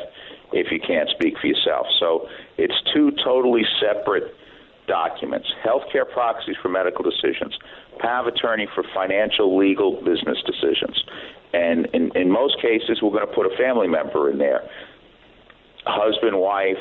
[0.53, 1.85] if you can't speak for yourself.
[1.99, 4.33] So it's two totally separate
[4.87, 7.53] documents healthcare proxies for medical decisions,
[7.99, 11.03] power of attorney for financial, legal, business decisions.
[11.53, 14.69] And in, in most cases, we're going to put a family member in there
[15.89, 16.77] husband, wife,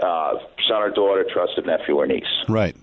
[0.00, 0.34] uh,
[0.68, 2.24] son or daughter, trusted nephew or niece.
[2.48, 2.76] Right.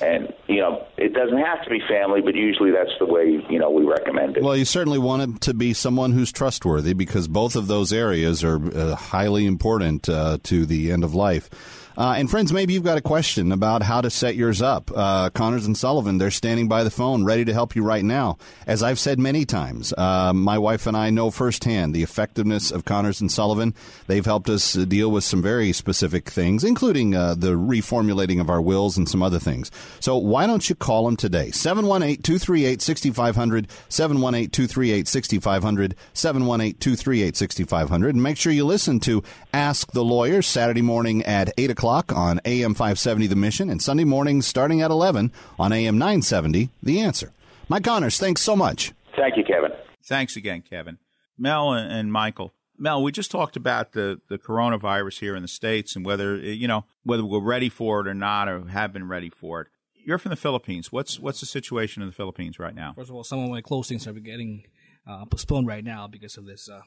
[0.00, 3.58] And you know, it doesn't have to be family, but usually that's the way you
[3.58, 4.42] know we recommend it.
[4.42, 8.44] Well, you certainly want it to be someone who's trustworthy because both of those areas
[8.44, 11.81] are uh, highly important uh, to the end of life.
[11.96, 14.90] Uh, and friends, maybe you've got a question about how to set yours up.
[14.94, 18.38] Uh, Connors and Sullivan, they're standing by the phone, ready to help you right now.
[18.66, 22.84] As I've said many times, uh, my wife and I know firsthand the effectiveness of
[22.84, 23.74] Connors and Sullivan.
[24.06, 28.62] They've helped us deal with some very specific things, including uh, the reformulating of our
[28.62, 29.70] wills and some other things.
[30.00, 31.50] So why don't you call them today?
[31.50, 38.14] 718 238 6500, 718 238 6500, 718 238 6500.
[38.14, 42.12] And make sure you listen to Ask the Lawyer Saturday morning at 8 o'clock o'clock
[42.12, 47.00] on AM 570 The Mission and Sunday mornings starting at 11 on AM 970 The
[47.00, 47.32] Answer.
[47.68, 48.92] Mike Connors, thanks so much.
[49.16, 49.72] Thank you, Kevin.
[50.04, 50.98] Thanks again, Kevin.
[51.36, 52.54] Mel and Michael.
[52.78, 56.68] Mel, we just talked about the, the coronavirus here in the States and whether, you
[56.68, 59.66] know, whether we're ready for it or not or have been ready for it.
[60.06, 60.92] You're from the Philippines.
[60.92, 62.92] What's what's the situation in the Philippines right now?
[62.94, 64.66] First of all, some of my closings are getting
[65.04, 66.82] uh, postponed right now because of this uh,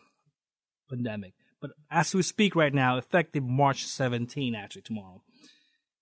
[0.90, 1.34] pandemic.
[1.66, 5.24] But as we speak right now, effective March 17, actually tomorrow,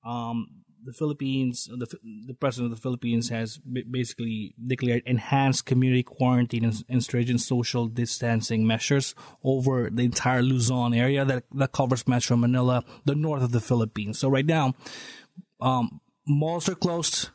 [0.06, 0.47] um,
[0.84, 1.88] the Philippines, the,
[2.28, 7.88] the president of the Philippines has basically declared enhanced community quarantine and, and, stringent social
[7.88, 13.54] distancing measures over the entire Luzon area that, that covers Metro Manila, the north of
[13.54, 14.19] the Philippines.
[14.19, 14.73] So right now,
[15.62, 17.30] um, malls are closed,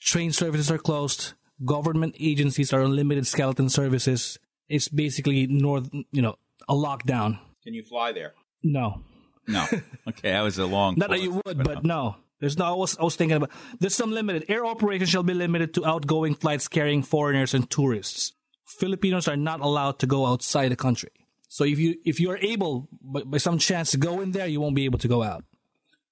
[0.00, 4.38] train services are closed, government agencies are on limited skeleton services.
[4.70, 6.36] It's basically north, you know,
[6.68, 7.38] a lockdown.
[7.64, 8.32] Can you fly there?
[8.62, 9.02] No.
[9.46, 9.66] No.
[10.08, 10.96] Okay, that was a long.
[10.96, 12.16] Not that you would, but, but no.
[12.40, 12.64] There's no.
[12.64, 13.50] I was, I was thinking about.
[13.78, 18.32] There's some limited air operations shall be limited to outgoing flights carrying foreigners and tourists.
[18.64, 21.10] Filipinos are not allowed to go outside the country.
[21.48, 24.48] So if you if you are able, by, by some chance, to go in there,
[24.48, 25.44] you won't be able to go out.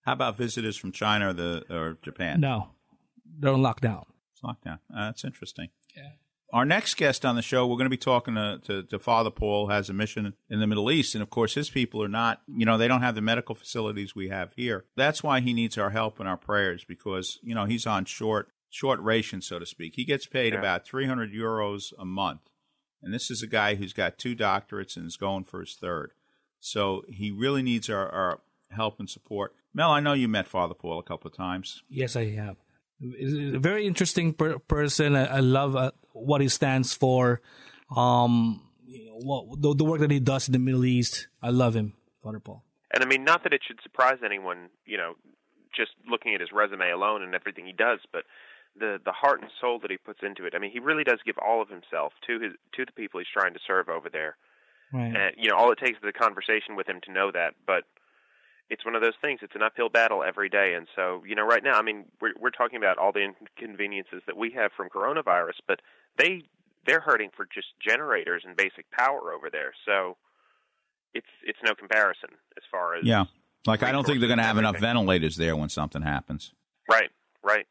[0.03, 2.41] How about visitors from China or the or Japan?
[2.41, 2.69] No,
[3.39, 4.05] they're on lockdown.
[4.31, 4.79] It's lockdown.
[4.95, 5.71] Uh, that's interesting.
[5.97, 6.11] Yeah.
[6.53, 9.31] Our next guest on the show, we're going to be talking to, to, to, Father
[9.31, 11.15] Paul, has a mission in the Middle East.
[11.15, 14.15] And of course, his people are not, you know, they don't have the medical facilities
[14.15, 14.85] we have here.
[14.97, 18.49] That's why he needs our help and our prayers because, you know, he's on short,
[18.69, 19.95] short ration, so to speak.
[19.95, 20.59] He gets paid yeah.
[20.59, 22.41] about 300 euros a month.
[23.03, 26.13] And this is a guy who's got two doctorates and is going for his third.
[26.59, 29.55] So he really needs our, our help and support.
[29.73, 31.83] Mel, I know you met Father Paul a couple of times.
[31.89, 32.57] Yes, I have
[33.03, 35.17] a very interesting per- person.
[35.17, 37.41] I, I love uh, what he stands for.
[37.95, 38.63] Um,
[39.13, 41.29] what, the, the, work that he does in the Middle East.
[41.43, 42.65] I love him, Father Paul.
[42.93, 45.15] And I mean, not that it should surprise anyone, you know,
[45.75, 48.25] just looking at his resume alone and everything he does, but
[48.77, 50.55] the the heart and soul that he puts into it.
[50.55, 53.29] I mean, he really does give all of himself to his to the people he's
[53.33, 54.37] trying to serve over there.
[54.93, 55.07] Right.
[55.07, 57.55] And you know, all it takes is a conversation with him to know that.
[57.67, 57.85] But
[58.69, 59.41] it's one of those things.
[59.43, 62.35] It's an uphill battle every day, and so you know, right now, I mean, we're
[62.41, 65.81] we're talking about all the inconveniences that we have from coronavirus, but
[66.19, 66.43] they
[66.87, 69.73] they're hurting for just generators and basic power over there.
[69.87, 70.17] So
[71.15, 73.25] it's it's no comparison as far as yeah.
[73.67, 76.55] Like I don't think they're going to have enough ventilators there when something happens.
[76.91, 77.11] Right,
[77.43, 77.67] right.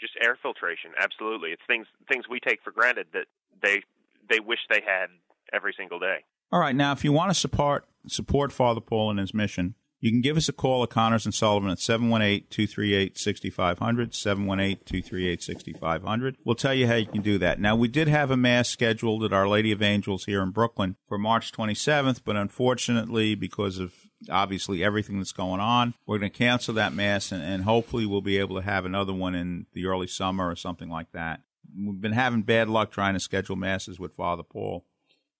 [0.00, 1.50] Just air filtration, absolutely.
[1.50, 3.26] It's things things we take for granted that
[3.62, 3.82] they
[4.28, 5.08] they wish they had
[5.52, 6.24] every single day.
[6.50, 10.10] All right, now if you want to support support Father Paul and his mission, you
[10.10, 16.36] can give us a call at Connors and Sullivan at 718-238-6500, 718-238-6500.
[16.44, 17.58] We'll tell you how you can do that.
[17.60, 20.96] Now, we did have a mass scheduled at Our Lady of Angels here in Brooklyn
[21.06, 23.92] for March 27th, but unfortunately, because of
[24.30, 28.22] obviously everything that's going on, we're going to cancel that mass and, and hopefully we'll
[28.22, 31.42] be able to have another one in the early summer or something like that.
[31.78, 34.84] We've been having bad luck trying to schedule masses with Father Paul.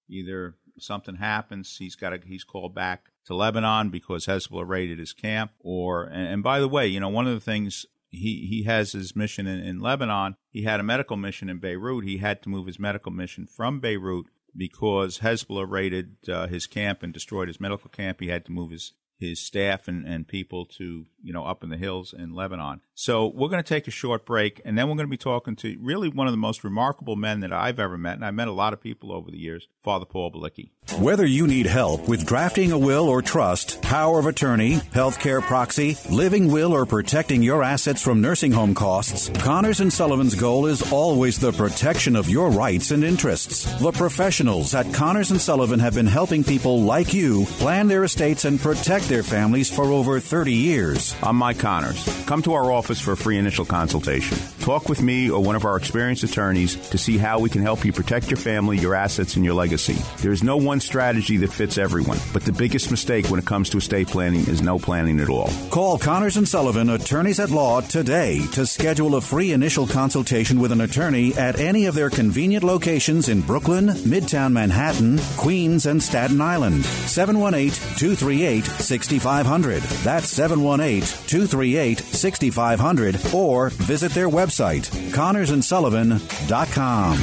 [0.09, 5.12] Either something happens, he's got a, he's called back to Lebanon because Hezbollah raided his
[5.12, 5.52] camp.
[5.61, 9.14] Or and, by the way, you know one of the things he he has his
[9.14, 10.37] mission in, in Lebanon.
[10.50, 12.04] He had a medical mission in Beirut.
[12.04, 17.02] He had to move his medical mission from Beirut because Hezbollah raided uh, his camp
[17.02, 18.20] and destroyed his medical camp.
[18.20, 21.70] He had to move his his staff and, and people to you know, up in
[21.70, 22.80] the hills in Lebanon.
[22.94, 25.56] So we're going to take a short break, and then we're going to be talking
[25.56, 28.48] to really one of the most remarkable men that I've ever met, and I met
[28.48, 30.71] a lot of people over the years, Father Paul Bielecki.
[30.98, 35.96] Whether you need help with drafting a will or trust, power of attorney, healthcare proxy,
[36.10, 40.92] living will, or protecting your assets from nursing home costs, Connors and Sullivan's goal is
[40.92, 43.64] always the protection of your rights and interests.
[43.81, 48.44] The professionals at Connors and Sullivan have been helping people like you plan their estates
[48.44, 51.10] and protect their families for over 30 years.
[51.23, 52.04] I'm Mike Connors.
[52.27, 54.38] Come to our office for a free initial consultation.
[54.61, 57.85] Talk with me or one of our experienced attorneys to see how we can help
[57.85, 59.96] you protect your family, your assets, and your legacy.
[60.19, 63.71] There is no one strategy that fits everyone, but the biggest mistake when it comes
[63.71, 65.50] to estate planning is no planning at all.
[65.71, 70.73] Call Connors and Sullivan, attorneys at law, today to schedule a free initial consultation with
[70.73, 76.40] an attorney at any of their convenient locations in Brooklyn, Midtown Manhattan, Queens, and Staten
[76.40, 76.85] Island.
[76.85, 79.83] 718 238 6500.
[79.83, 87.17] That's 718 238 6500 or visit their website, connorsandsullivan.com.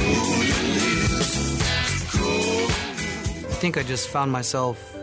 [3.48, 4.96] I think I just found myself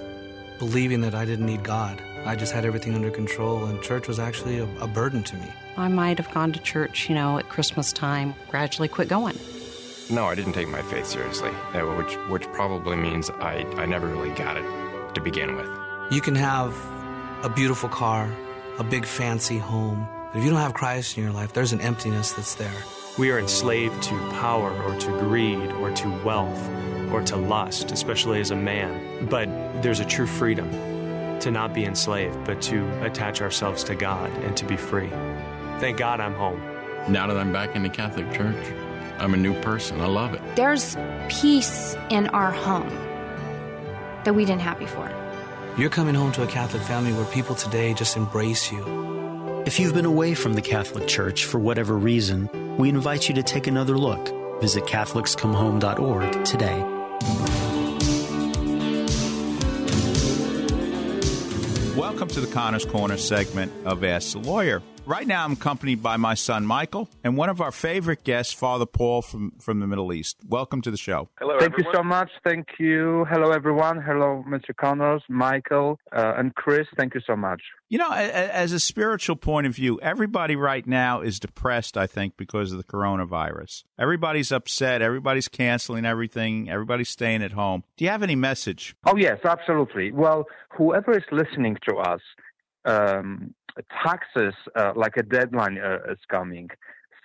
[0.60, 2.02] believing that I didn't need God.
[2.26, 5.52] I just had everything under control, and church was actually a, a burden to me.
[5.78, 9.38] I might have gone to church, you know, at Christmas time, gradually quit going.
[10.10, 14.08] No, I didn't take my faith seriously, uh, which which probably means I, I never
[14.08, 15.68] really got it to begin with.
[16.12, 16.74] You can have
[17.44, 18.32] a beautiful car,
[18.78, 21.82] a big fancy home, but if you don't have Christ in your life, there's an
[21.82, 22.74] emptiness that's there.
[23.18, 26.70] We are enslaved to power or to greed or to wealth
[27.12, 29.28] or to lust, especially as a man.
[29.28, 29.48] But
[29.82, 30.70] there's a true freedom
[31.40, 35.10] to not be enslaved, but to attach ourselves to God and to be free.
[35.80, 36.62] Thank God I'm home.
[37.08, 38.66] Now that I'm back in the Catholic Church,
[39.20, 40.02] I'm a new person.
[40.02, 40.42] I love it.
[40.56, 40.98] There's
[41.30, 42.90] peace in our home
[44.26, 45.10] that we didn't have before.
[45.78, 49.64] You're coming home to a Catholic family where people today just embrace you.
[49.66, 53.44] If you've been away from the Catholic Church for whatever reason, we invite you to
[53.44, 54.32] take another look.
[54.62, 56.80] Visit CatholicsComeHome.org today.
[61.98, 64.82] Welcome to the Connors Corner segment of Ask the Lawyer.
[65.08, 68.88] Right now, I'm accompanied by my son Michael and one of our favorite guests, Father
[68.88, 70.38] Paul from, from the Middle East.
[70.50, 71.30] Welcome to the show.
[71.38, 71.94] Hello, Thank everyone.
[71.94, 72.30] you so much.
[72.44, 73.24] Thank you.
[73.30, 74.02] Hello, everyone.
[74.02, 74.76] Hello, Mr.
[74.76, 76.88] Connors, Michael, uh, and Chris.
[76.98, 77.62] Thank you so much.
[77.88, 82.36] You know, as a spiritual point of view, everybody right now is depressed, I think,
[82.36, 83.84] because of the coronavirus.
[84.00, 85.04] Everybody's upset.
[85.04, 86.68] Everybody's canceling everything.
[86.68, 87.84] Everybody's staying at home.
[87.98, 88.96] Do you have any message?
[89.06, 90.12] Oh, yes, absolutely.
[90.12, 90.46] Well,
[90.76, 92.22] whoever is listening to us,
[92.86, 93.54] um,
[94.04, 96.70] taxes uh, like a deadline uh, is coming.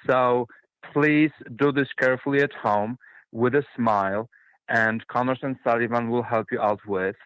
[0.09, 0.49] So
[0.93, 2.99] please do this carefully at home
[3.33, 4.29] with a smile,
[4.69, 7.17] and Connors and Sullivan will help you out with.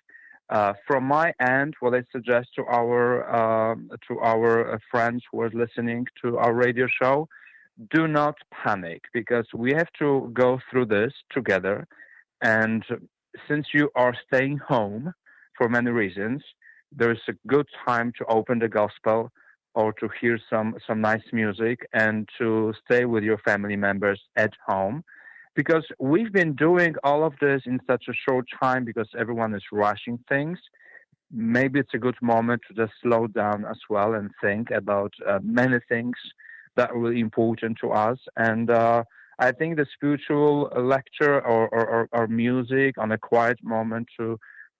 [0.51, 3.75] Uh, from my end, what I suggest to our uh,
[4.09, 7.29] to our uh, friends who are listening to our radio show,
[7.91, 11.87] do not panic because we have to go through this together.
[12.43, 12.85] And
[13.49, 15.15] since you are staying home
[15.57, 16.43] for many reasons,
[16.97, 19.31] there's a good time to open the gospel
[19.75, 24.53] or to hear some some nice music and to stay with your family members at
[24.67, 25.03] home.
[25.55, 29.63] Because we've been doing all of this in such a short time because everyone is
[29.71, 30.59] rushing things.
[31.31, 35.39] Maybe it's a good moment to just slow down as well and think about uh,
[35.43, 36.17] many things
[36.77, 38.19] that are really important to us.
[38.37, 39.05] And uh,
[39.39, 44.39] I think the spiritual lecture or, or, or, music on a quiet moment to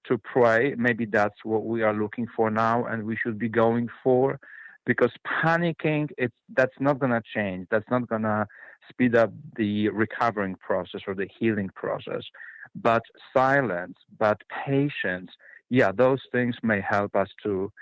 [0.09, 0.75] to pray.
[0.77, 4.39] Maybe that's what we are looking for now, and we should be going for,
[4.87, 7.67] because panicking it's that's not going to change.
[7.71, 8.47] That's not going to
[8.89, 12.23] speed up the recovering process or the healing process.
[12.75, 13.03] But
[13.33, 15.31] silence, but patience,
[15.71, 17.73] yeah, those things may help us to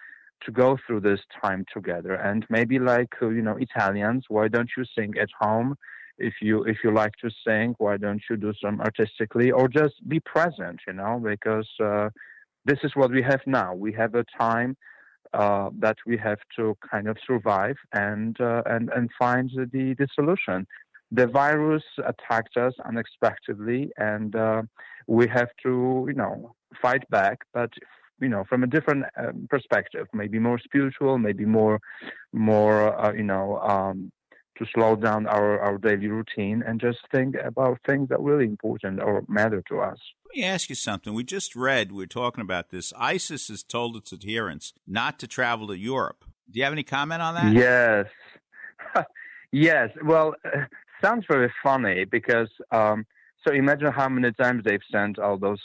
[0.45, 2.15] to go through this time together.
[2.15, 5.77] And maybe like uh, you know Italians, why don't you sing at home?
[6.19, 9.95] If you if you like to sing why don't you do some artistically or just
[10.09, 12.09] be present you know because uh,
[12.65, 13.75] this is what we have now.
[13.75, 14.77] We have a time
[15.33, 20.09] uh, that we have to kind of survive and uh, and and find the the
[20.15, 20.67] solution.
[21.11, 24.63] The virus attacked us unexpectedly and uh,
[25.07, 27.71] we have to you know fight back but
[28.19, 31.79] you know from a different um, perspective maybe more spiritual maybe more
[32.33, 34.11] more uh, you know um,
[34.63, 38.45] to slow down our, our daily routine and just think about things that are really
[38.45, 39.99] important or matter to us.
[40.27, 41.15] Let me ask you something.
[41.15, 42.93] We just read, we are talking about this.
[42.97, 46.25] ISIS has told its adherents not to travel to Europe.
[46.51, 47.53] Do you have any comment on that?
[47.53, 49.05] Yes.
[49.53, 49.91] yes.
[50.05, 50.65] Well, uh,
[51.03, 53.07] sounds very funny because um,
[53.47, 55.61] so imagine how many times they've sent all those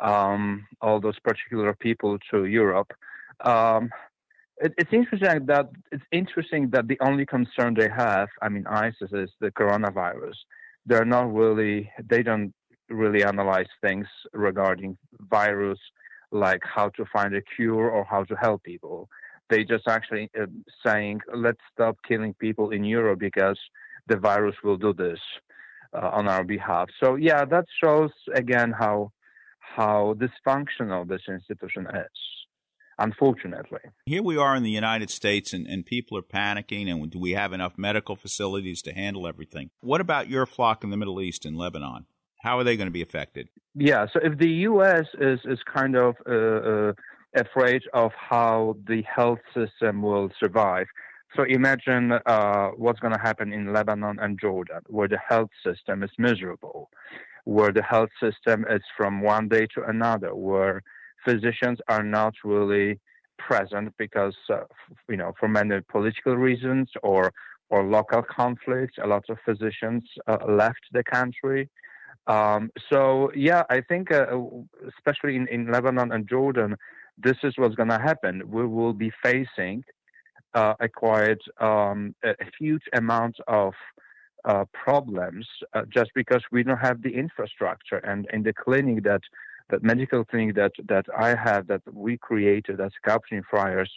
[0.00, 2.92] um, all those particular people to Europe.
[3.44, 3.90] Um,
[4.58, 9.10] it, it's interesting that it's interesting that the only concern they have, I mean, ISIS
[9.12, 10.34] is the coronavirus.
[10.86, 12.52] They're not really, they don't
[12.88, 14.96] really analyze things regarding
[15.30, 15.78] virus,
[16.30, 19.08] like how to find a cure or how to help people.
[19.50, 20.46] They just actually uh,
[20.84, 23.58] saying, let's stop killing people in Europe because
[24.08, 25.18] the virus will do this
[25.94, 26.88] uh, on our behalf.
[27.02, 29.12] So yeah, that shows again how
[29.58, 32.43] how dysfunctional this institution is.
[32.98, 36.90] Unfortunately, here we are in the United States, and, and people are panicking.
[36.90, 39.70] And do we have enough medical facilities to handle everything?
[39.80, 42.06] What about your flock in the Middle East and Lebanon?
[42.42, 43.48] How are they going to be affected?
[43.74, 45.06] Yeah, so if the U.S.
[45.20, 46.92] is is kind of uh, uh,
[47.34, 50.86] afraid of how the health system will survive,
[51.36, 56.04] so imagine uh, what's going to happen in Lebanon and Jordan, where the health system
[56.04, 56.90] is miserable,
[57.44, 60.82] where the health system is from one day to another, where
[61.24, 63.00] physicians are not really
[63.38, 64.60] present because, uh,
[65.08, 67.32] you know, for many political reasons or
[67.70, 71.68] or local conflicts, a lot of physicians uh, left the country.
[72.26, 74.26] Um, so yeah, I think uh,
[74.96, 76.76] especially in, in Lebanon and Jordan,
[77.18, 78.42] this is what's going to happen.
[78.46, 79.84] We will be facing
[80.54, 83.72] uh, quite um, a, huge amount of
[84.44, 87.98] uh, problems uh, just because we don't have the infrastructure.
[87.98, 89.22] And in the clinic that
[89.70, 93.90] that medical clinic that that I have that we created as Capuchin Friars,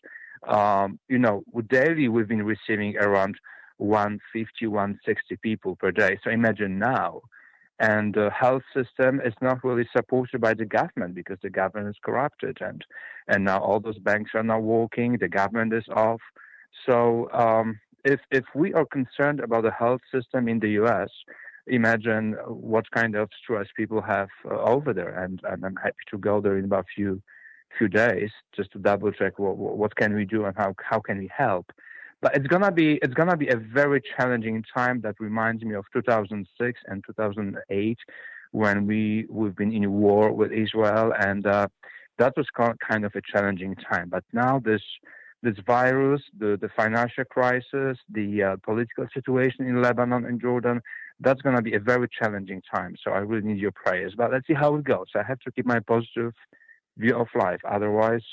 [0.47, 3.35] um, you know, daily we've been receiving around
[3.77, 6.17] 150, 160 people per day.
[6.23, 7.21] So imagine now.
[7.79, 12.01] And the health system is not really supported by the government because the government is
[12.03, 12.83] corrupted, and
[13.27, 15.17] and now all those banks are not working.
[15.19, 16.21] The government is off.
[16.87, 21.09] So um, if if we are concerned about the health system in the U.S.,
[21.67, 25.23] imagine what kind of stress people have uh, over there.
[25.23, 27.21] And, and, I'm happy to go there in about a few
[27.77, 31.17] few days just to double check what what can we do and how how can
[31.17, 31.65] we help.
[32.21, 35.85] But it's gonna be it's gonna be a very challenging time that reminds me of
[35.93, 37.97] 2006 and 2008
[38.51, 41.67] when we we've been in war with Israel and uh,
[42.17, 42.47] that was
[42.89, 44.09] kind of a challenging time.
[44.09, 44.81] But now this
[45.43, 50.81] this virus, the, the financial crisis, the uh, political situation in Lebanon and Jordan,
[51.19, 52.95] that's going to be a very challenging time.
[53.03, 54.13] So I really need your prayers.
[54.15, 55.07] But let's see how it goes.
[55.15, 56.33] I have to keep my positive
[56.97, 57.59] view of life.
[57.69, 58.23] Otherwise,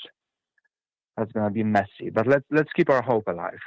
[1.17, 2.09] that's going to be messy.
[2.13, 3.59] But let's let's keep our hope alive.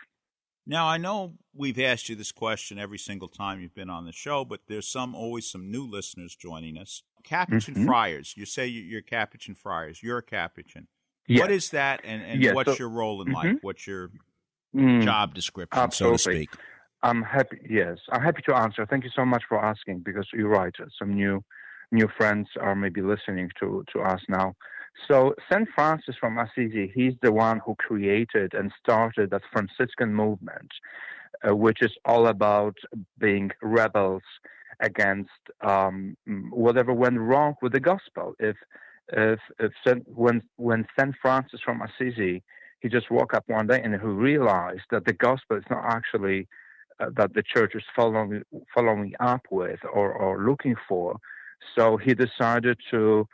[0.66, 4.12] Now I know we've asked you this question every single time you've been on the
[4.12, 7.02] show, but there's some always some new listeners joining us.
[7.24, 7.86] Capuchin mm-hmm.
[7.86, 8.34] Friars.
[8.36, 10.02] You say you're Capuchin Friars.
[10.02, 10.86] You're a Capuchin.
[11.26, 11.40] Yes.
[11.40, 12.54] What is that, and, and yes.
[12.54, 13.34] what's so, your role in mm-hmm.
[13.34, 13.56] life?
[13.60, 14.10] What's your
[14.74, 16.18] mm, job description, absolutely.
[16.18, 16.50] so to speak?
[17.02, 17.58] I'm happy.
[17.68, 18.84] Yes, I'm happy to answer.
[18.86, 20.74] Thank you so much for asking because you're right.
[20.98, 21.42] Some new
[21.90, 24.54] new friends are maybe listening to to us now.
[25.06, 30.70] So Saint Francis from Assisi, he's the one who created and started that Franciscan movement,
[31.48, 32.76] uh, which is all about
[33.18, 34.22] being rebels
[34.80, 35.30] against
[35.60, 36.16] um,
[36.50, 38.34] whatever went wrong with the gospel.
[38.40, 38.56] If
[39.10, 42.42] if, if Saint, when when Saint Francis from Assisi,
[42.80, 46.48] he just woke up one day and he realized that the gospel is not actually
[47.16, 48.42] that the church is following
[48.74, 51.16] following up with or, or looking for.
[51.76, 53.26] So he decided to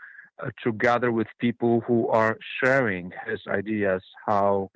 [0.42, 4.70] uh, to gather with people who are sharing his ideas how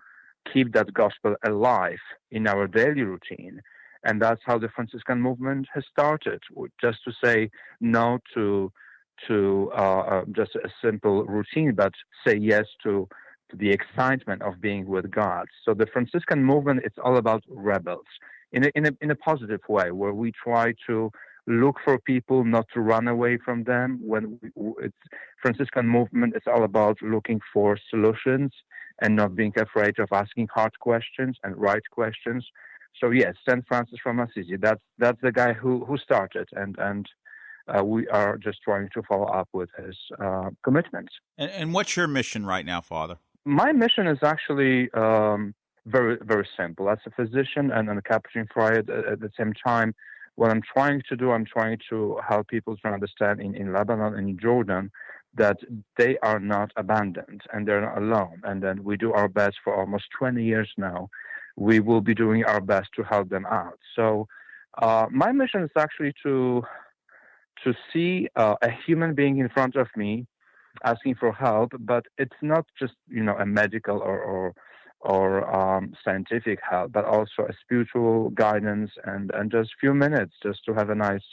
[0.53, 1.99] keep that gospel alive
[2.30, 3.61] in our daily routine.
[4.05, 6.41] And that's how the Franciscan movement has started,
[6.80, 8.72] just to say no to
[9.26, 11.93] to uh, uh, just a simple routine, but
[12.24, 13.09] say yes to,
[13.51, 15.47] to the excitement of being with God.
[15.64, 18.07] So the Franciscan movement is all about rebels
[18.53, 21.11] in a, in a, in a positive way, where we try to
[21.46, 23.99] look for people, not to run away from them.
[24.03, 24.96] When we, it's
[25.40, 28.53] Franciscan movement is all about looking for solutions
[29.01, 32.46] and not being afraid of asking hard questions and right questions.
[33.01, 34.57] So yes, Saint Francis from Assisi.
[34.57, 37.07] That's that's the guy who who started, and and
[37.68, 41.12] uh, we are just trying to follow up with his uh, commitments.
[41.36, 43.18] And, and, what's your mission right now, Father?
[43.44, 45.55] My mission is actually um,
[45.91, 46.91] very, very simple.
[46.91, 49.95] As a physician and, and a Capuchin friar at, at, the same time,
[50.36, 54.14] what I'm trying to do, I'm trying to help people to understand in, in Lebanon
[54.14, 54.91] and in Jordan
[55.34, 55.59] that
[55.97, 58.41] they are not abandoned and they're not alone.
[58.45, 61.09] And then we do our best for almost 20 years now.
[61.57, 63.78] We will be doing our best to help them out.
[63.97, 64.28] So,
[64.80, 66.62] uh, my mission is actually to
[67.64, 70.26] to see uh, a human being in front of me
[70.84, 74.55] asking for help, but it's not just you know a medical or or,
[75.01, 80.64] or um, scientific help, but also a spiritual guidance and and just few minutes just
[80.66, 81.24] to have a nice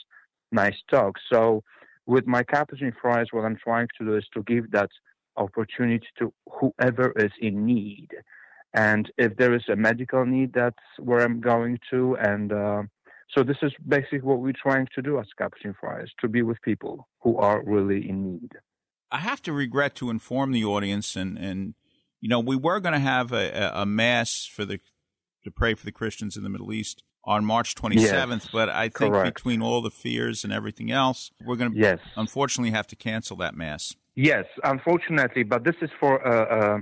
[0.52, 1.16] nice talk.
[1.32, 1.62] So
[2.06, 4.90] with my Capuchin friars, what I'm trying to do is to give that
[5.36, 8.08] opportunity to whoever is in need.
[8.74, 12.16] And if there is a medical need, that's where I'm going to.
[12.20, 12.82] And uh,
[13.34, 16.60] so this is basically what we're trying to do as Capuchin Friars, to be with
[16.62, 18.52] people who are really in need.
[19.10, 21.74] I have to regret to inform the audience, and, and
[22.26, 24.80] you know, we were going to have a, a mass for the
[25.44, 28.88] to pray for the Christians in the Middle East on March 27th, yes, but I
[28.88, 29.36] think correct.
[29.36, 32.00] between all the fears and everything else, we're going to yes.
[32.16, 33.94] unfortunately have to cancel that mass.
[34.16, 36.80] Yes, unfortunately, but this is for uh,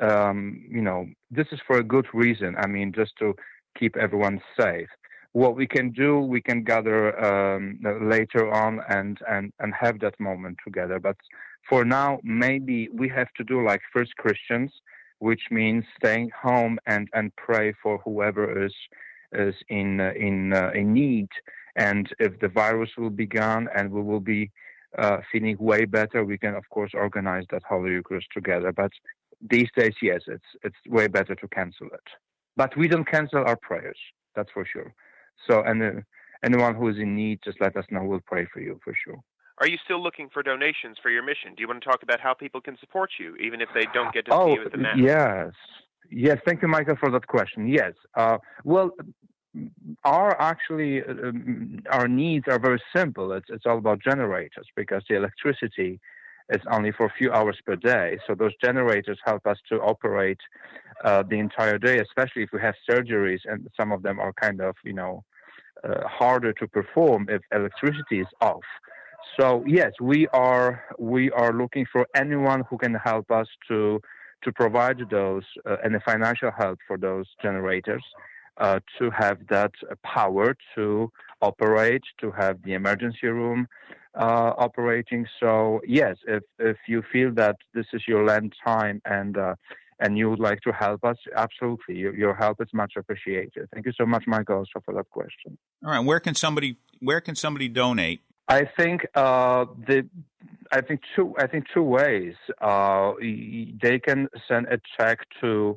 [0.00, 2.54] uh, um, you know this is for a good reason.
[2.56, 3.34] I mean, just to
[3.76, 4.86] keep everyone safe.
[5.32, 10.18] What we can do, we can gather um, later on and, and, and have that
[10.18, 10.98] moment together.
[10.98, 11.16] But
[11.68, 14.70] for now, maybe we have to do like first Christians,
[15.18, 18.74] which means staying home and, and pray for whoever is
[19.32, 21.28] is in uh, in uh, in need.
[21.76, 24.50] And if the virus will be gone and we will be
[24.98, 28.72] uh, feeling way better, we can of course organize that Holy Eucharist together.
[28.72, 28.92] But
[29.50, 32.08] these days, yes, it's it's way better to cancel it.
[32.56, 33.98] But we don't cancel our prayers.
[34.34, 34.92] That's for sure.
[35.48, 36.04] So, and
[36.42, 38.02] anyone who is in need, just let us know.
[38.02, 39.20] We'll pray for you for sure.
[39.60, 41.54] Are you still looking for donations for your mission?
[41.56, 44.12] Do you want to talk about how people can support you, even if they don't
[44.12, 44.96] get to oh, see you at the mass?
[44.98, 45.52] Yes.
[46.10, 47.68] Yes, thank you, Michael, for that question.
[47.68, 47.92] Yes.
[48.14, 48.90] Uh, well,
[50.04, 53.32] our actually um, our needs are very simple.
[53.32, 56.00] It's it's all about generators because the electricity
[56.50, 58.18] is only for a few hours per day.
[58.26, 60.40] So those generators help us to operate
[61.04, 64.60] uh, the entire day, especially if we have surgeries, and some of them are kind
[64.60, 65.24] of you know
[65.84, 68.64] uh, harder to perform if electricity is off.
[69.38, 74.00] So yes, we are we are looking for anyone who can help us to
[74.42, 78.04] to provide those uh, and the financial help for those generators
[78.58, 79.72] uh, to have that
[80.04, 81.10] power to
[81.40, 83.66] operate, to have the emergency room
[84.14, 85.26] uh, operating.
[85.40, 89.54] So yes, if if you feel that this is your land time and uh,
[90.00, 93.68] and you would like to help us, absolutely, your, your, help is much appreciated.
[93.72, 95.58] Thank you so much, Michael, also for that question.
[95.84, 98.20] All right, where can somebody where can somebody donate?
[98.48, 100.08] I think uh, the
[100.72, 102.34] I think two I think two ways.
[102.60, 105.76] Uh, they can send a check to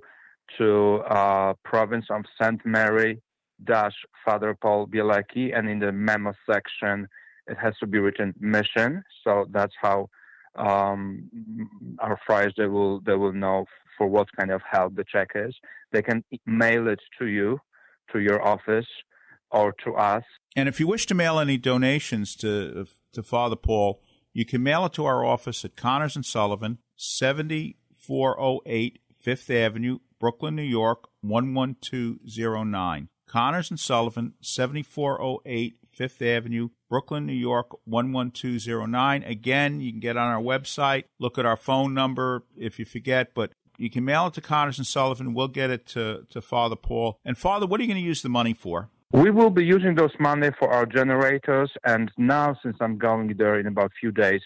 [0.58, 3.22] to uh, province of Saint Mary
[3.64, 3.96] dash
[4.26, 7.08] Father Paul Bielecki, and in the memo section
[7.48, 9.04] it has to be written mission.
[9.24, 10.10] So that's how
[10.56, 11.30] um,
[12.00, 13.66] our friars they will they will know
[13.98, 15.54] for what kind of help the check is.
[15.92, 17.60] They can mail it to you
[18.14, 18.88] to your office
[19.52, 20.24] or to us.
[20.56, 24.02] And if you wish to mail any donations to to Father Paul,
[24.34, 30.56] you can mail it to our office at Connors and Sullivan, 7408 Fifth Avenue, Brooklyn,
[30.56, 33.10] New York 11209.
[33.28, 39.24] Connors and Sullivan, 7408 Fifth Avenue, Brooklyn, New York 11209.
[39.24, 43.34] Again, you can get on our website, look at our phone number if you forget,
[43.34, 45.34] but you can mail it to Connors and Sullivan.
[45.34, 47.18] We'll get it to, to Father Paul.
[47.24, 48.90] And Father, what are you going to use the money for?
[49.14, 53.60] We will be using those money for our generators, and now since I'm going there
[53.60, 54.42] in about a few days,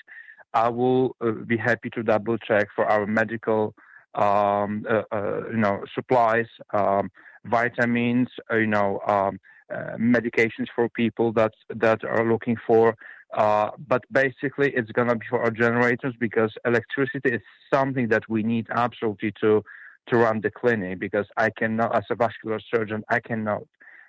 [0.56, 3.76] I will uh, be happy to double check for our medical,
[4.16, 7.12] um, uh, uh, you know, supplies, um,
[7.44, 9.40] vitamins, uh, you know, um,
[9.72, 12.96] uh, medications for people that that are looking for.
[13.36, 17.42] Uh, but basically, it's going to be for our generators because electricity is
[17.72, 19.64] something that we need absolutely to
[20.08, 21.00] to run the clinic.
[21.00, 23.64] Because I cannot, as a vascular surgeon, I cannot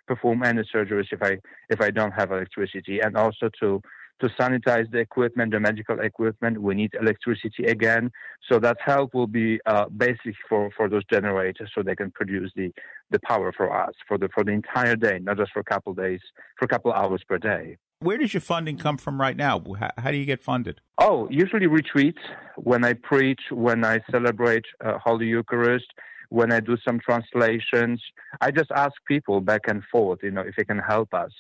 [0.06, 1.38] perform any surgeries if I
[1.68, 3.80] if I don't have electricity, and also to
[4.20, 8.10] to sanitize the equipment, the medical equipment, we need electricity again.
[8.48, 12.50] So that help will be uh, basic for, for those generators, so they can produce
[12.56, 12.72] the,
[13.10, 15.92] the power for us for the for the entire day, not just for a couple
[15.94, 16.20] days,
[16.58, 17.76] for a couple hours per day.
[18.00, 19.62] Where does your funding come from right now?
[19.78, 20.80] How, how do you get funded?
[20.98, 22.20] Oh, usually retreats
[22.56, 25.86] when I preach, when I celebrate uh, Holy Eucharist
[26.30, 28.02] when I do some translations,
[28.40, 31.32] I just ask people back and forth, you know, if they can help us,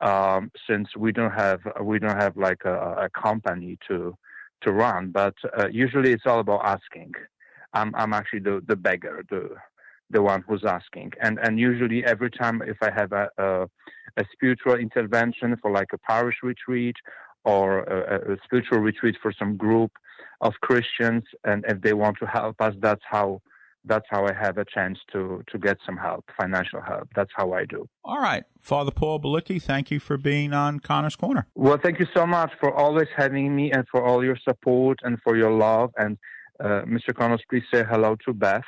[0.00, 4.16] um, since we don't have we don't have like a, a company to
[4.62, 5.10] to run.
[5.10, 7.12] But uh, usually it's all about asking.
[7.72, 9.50] I'm I'm actually the the beggar, the
[10.10, 13.66] the one who's asking, and and usually every time if I have a a,
[14.16, 16.96] a spiritual intervention for like a parish retreat
[17.44, 19.92] or a, a spiritual retreat for some group
[20.40, 23.40] of Christians, and if they want to help us, that's how
[23.86, 27.08] that's how I have a chance to to get some help, financial help.
[27.14, 27.88] That's how I do.
[28.04, 31.46] All right, Father Paul Bielecki, thank you for being on Connor's Corner.
[31.54, 35.18] Well, thank you so much for always having me and for all your support and
[35.22, 35.90] for your love.
[35.96, 36.18] And
[36.60, 37.14] uh, Mr.
[37.14, 38.62] Connors, please say hello to Beth.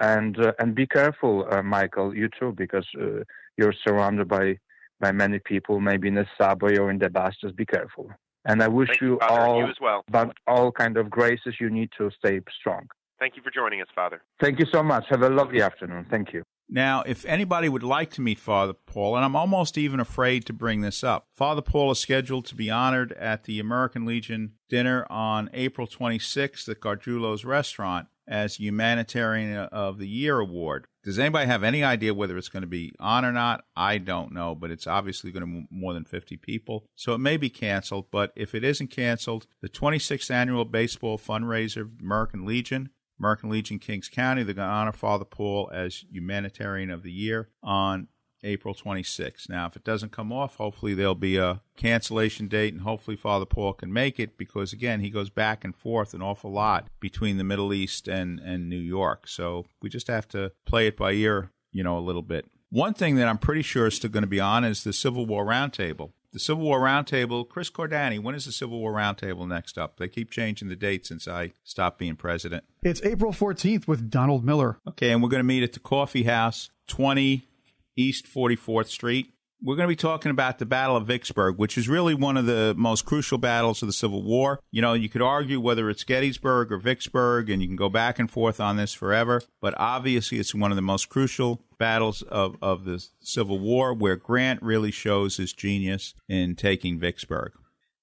[0.00, 3.22] And uh, and be careful, uh, Michael, you too, because uh,
[3.56, 4.58] you're surrounded by
[5.00, 7.34] by many people, maybe in the subway or in the bus.
[7.40, 8.10] Just be careful.
[8.46, 10.04] And I wish thank you, Father, all, you as well.
[10.10, 12.88] but all kind of graces you need to stay strong.
[13.18, 14.22] Thank you for joining us, Father.
[14.40, 15.04] Thank you so much.
[15.08, 16.06] Have a lovely afternoon.
[16.10, 16.42] Thank you.
[16.68, 20.52] Now, if anybody would like to meet Father Paul, and I'm almost even afraid to
[20.52, 25.06] bring this up, Father Paul is scheduled to be honored at the American Legion dinner
[25.10, 30.86] on April 26th at Gargiulo's restaurant as Humanitarian of the Year award.
[31.02, 33.64] Does anybody have any idea whether it's going to be on or not?
[33.76, 36.86] I don't know, but it's obviously going to be more than 50 people.
[36.96, 41.90] So it may be canceled, but if it isn't canceled, the 26th annual baseball fundraiser,
[42.00, 42.88] American Legion,
[43.18, 47.48] American Legion Kings County, they're going to honor Father Paul as Humanitarian of the Year
[47.62, 48.08] on
[48.44, 49.48] April 26th.
[49.48, 53.46] Now, if it doesn't come off, hopefully there'll be a cancellation date and hopefully Father
[53.46, 57.38] Paul can make it because, again, he goes back and forth an awful lot between
[57.38, 59.26] the Middle East and, and New York.
[59.26, 62.46] So we just have to play it by ear, you know, a little bit.
[62.70, 65.26] One thing that I'm pretty sure is still going to be on is the Civil
[65.26, 66.12] War Roundtable.
[66.34, 69.98] The Civil War Roundtable, Chris Cordani, when is the Civil War Roundtable next up?
[69.98, 72.64] They keep changing the date since I stopped being president.
[72.82, 74.80] It's April 14th with Donald Miller.
[74.88, 77.46] Okay, and we're going to meet at the Coffee House, 20
[77.94, 79.32] East 44th Street.
[79.62, 82.44] We're going to be talking about the Battle of Vicksburg, which is really one of
[82.44, 84.60] the most crucial battles of the Civil War.
[84.70, 88.18] You know, you could argue whether it's Gettysburg or Vicksburg, and you can go back
[88.18, 92.56] and forth on this forever, but obviously it's one of the most crucial battles of,
[92.60, 97.52] of the Civil War where Grant really shows his genius in taking Vicksburg.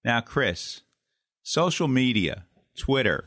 [0.03, 0.81] Now, Chris,
[1.43, 2.45] social media,
[2.77, 3.25] Twitter,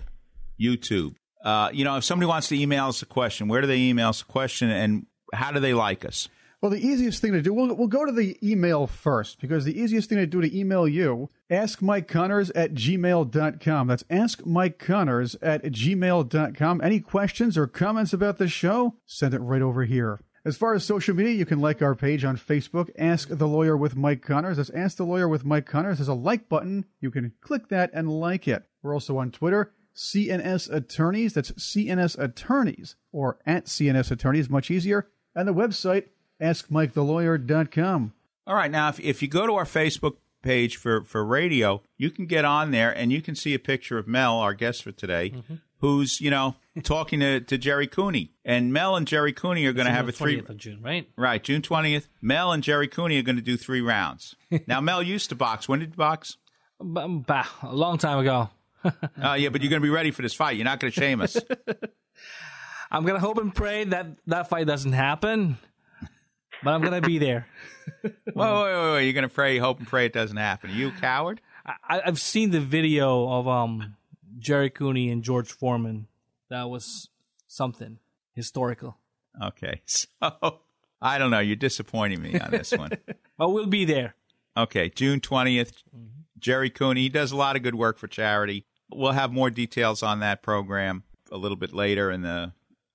[0.60, 1.14] YouTube.
[1.44, 4.08] Uh, you know, if somebody wants to email us a question, where do they email
[4.08, 6.28] us a question and how do they like us?
[6.64, 9.78] Well, the easiest thing to do, we'll, we'll go to the email first because the
[9.78, 13.86] easiest thing to do to email you, ask Mike Connors at gmail.com.
[13.86, 16.80] That's ask Mike Connors at gmail.com.
[16.80, 20.20] Any questions or comments about the show, send it right over here.
[20.46, 23.76] As far as social media, you can like our page on Facebook, Ask the Lawyer
[23.76, 24.56] with Mike Connors.
[24.56, 25.98] That's Ask the Lawyer with Mike Connors.
[25.98, 26.86] There's a like button.
[26.98, 28.64] You can click that and like it.
[28.82, 31.34] We're also on Twitter, CNS Attorneys.
[31.34, 35.10] That's CNS Attorneys or at CNS Attorneys, much easier.
[35.34, 36.06] And the website,
[36.44, 38.12] askmikethelawyer.com.
[38.46, 38.70] All right.
[38.70, 42.44] Now, if, if you go to our Facebook page for, for radio, you can get
[42.44, 45.54] on there and you can see a picture of Mel, our guest for today, Mm-hmm.
[45.78, 48.32] who's, you know, talking to, to Gerry Cooney.
[48.44, 50.40] And Mel and Gerry Cooney are going to have a three.
[50.40, 51.08] 20th of June, right?
[51.16, 52.08] Right, June 20th.
[52.20, 54.34] Mel and Gerry Cooney are going to do three rounds.
[54.66, 55.68] now, Mel used to box.
[55.68, 56.36] When did you box?
[56.80, 58.50] Bah, a long time ago.
[59.22, 60.56] Oh, yeah, but you're going to be ready for this fight.
[60.56, 61.38] You're not going to shame us.
[62.90, 65.56] I'm gonna hope and pray that that fight doesn't happen,
[66.64, 67.46] but I'm gonna be there.
[68.02, 69.04] wait, wait, wait, wait.
[69.04, 70.70] You're going to pray, hope, and pray it doesn't happen.
[70.70, 71.40] Are you a coward?
[71.66, 73.96] I, I've seen the video of um
[74.38, 76.06] Gerry Cooney and George Foreman.
[76.50, 77.08] That was
[77.46, 77.98] something
[78.32, 78.96] historical.
[79.42, 79.82] Okay.
[80.20, 80.60] So,
[81.02, 81.40] I don't know.
[81.40, 82.90] You're disappointing me on this one.
[83.36, 84.14] But we'll be there.
[84.56, 85.82] Okay, June 20th.
[86.38, 88.64] Gerry Cooney, he does a lot of good work for charity.
[88.90, 91.02] We'll have more details on that program
[91.32, 92.52] a little bit later in the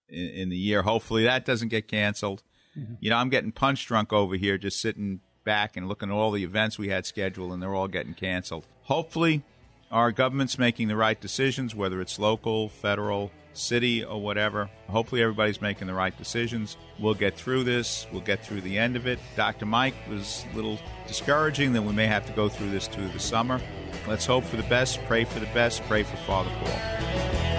[0.07, 0.81] in, in the year.
[0.81, 2.41] Hopefully that doesn't get canceled.
[2.79, 2.93] Mm-hmm.
[2.99, 6.31] You know, I'm getting punch drunk over here just sitting back and looking at all
[6.31, 8.65] the events we had scheduled and they're all getting canceled.
[8.83, 9.43] Hopefully
[9.91, 14.69] our government's making the right decisions whether it's local, federal, city or whatever.
[14.87, 16.77] Hopefully everybody's making the right decisions.
[16.99, 18.07] We'll get through this.
[18.11, 19.19] We'll get through the end of it.
[19.35, 19.65] Dr.
[19.65, 23.19] Mike was a little discouraging that we may have to go through this through the
[23.19, 23.59] summer.
[24.07, 27.58] Let's hope for the best, pray for the best, pray for Father Paul.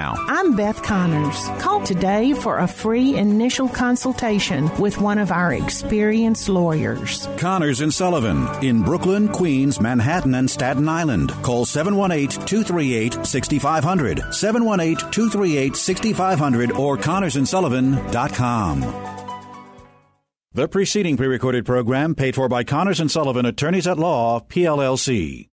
[0.00, 1.48] I'm Beth Connors.
[1.60, 7.28] Call today for a free initial consultation with one of our experienced lawyers.
[7.36, 11.30] Connors and Sullivan in Brooklyn, Queens, Manhattan, and Staten Island.
[11.42, 18.80] Call 718 238 6500, 718 238 6500, or ConnorsandSullivan.com.
[20.52, 25.50] The preceding pre recorded program paid for by Connors and Sullivan Attorneys at Law, PLLC.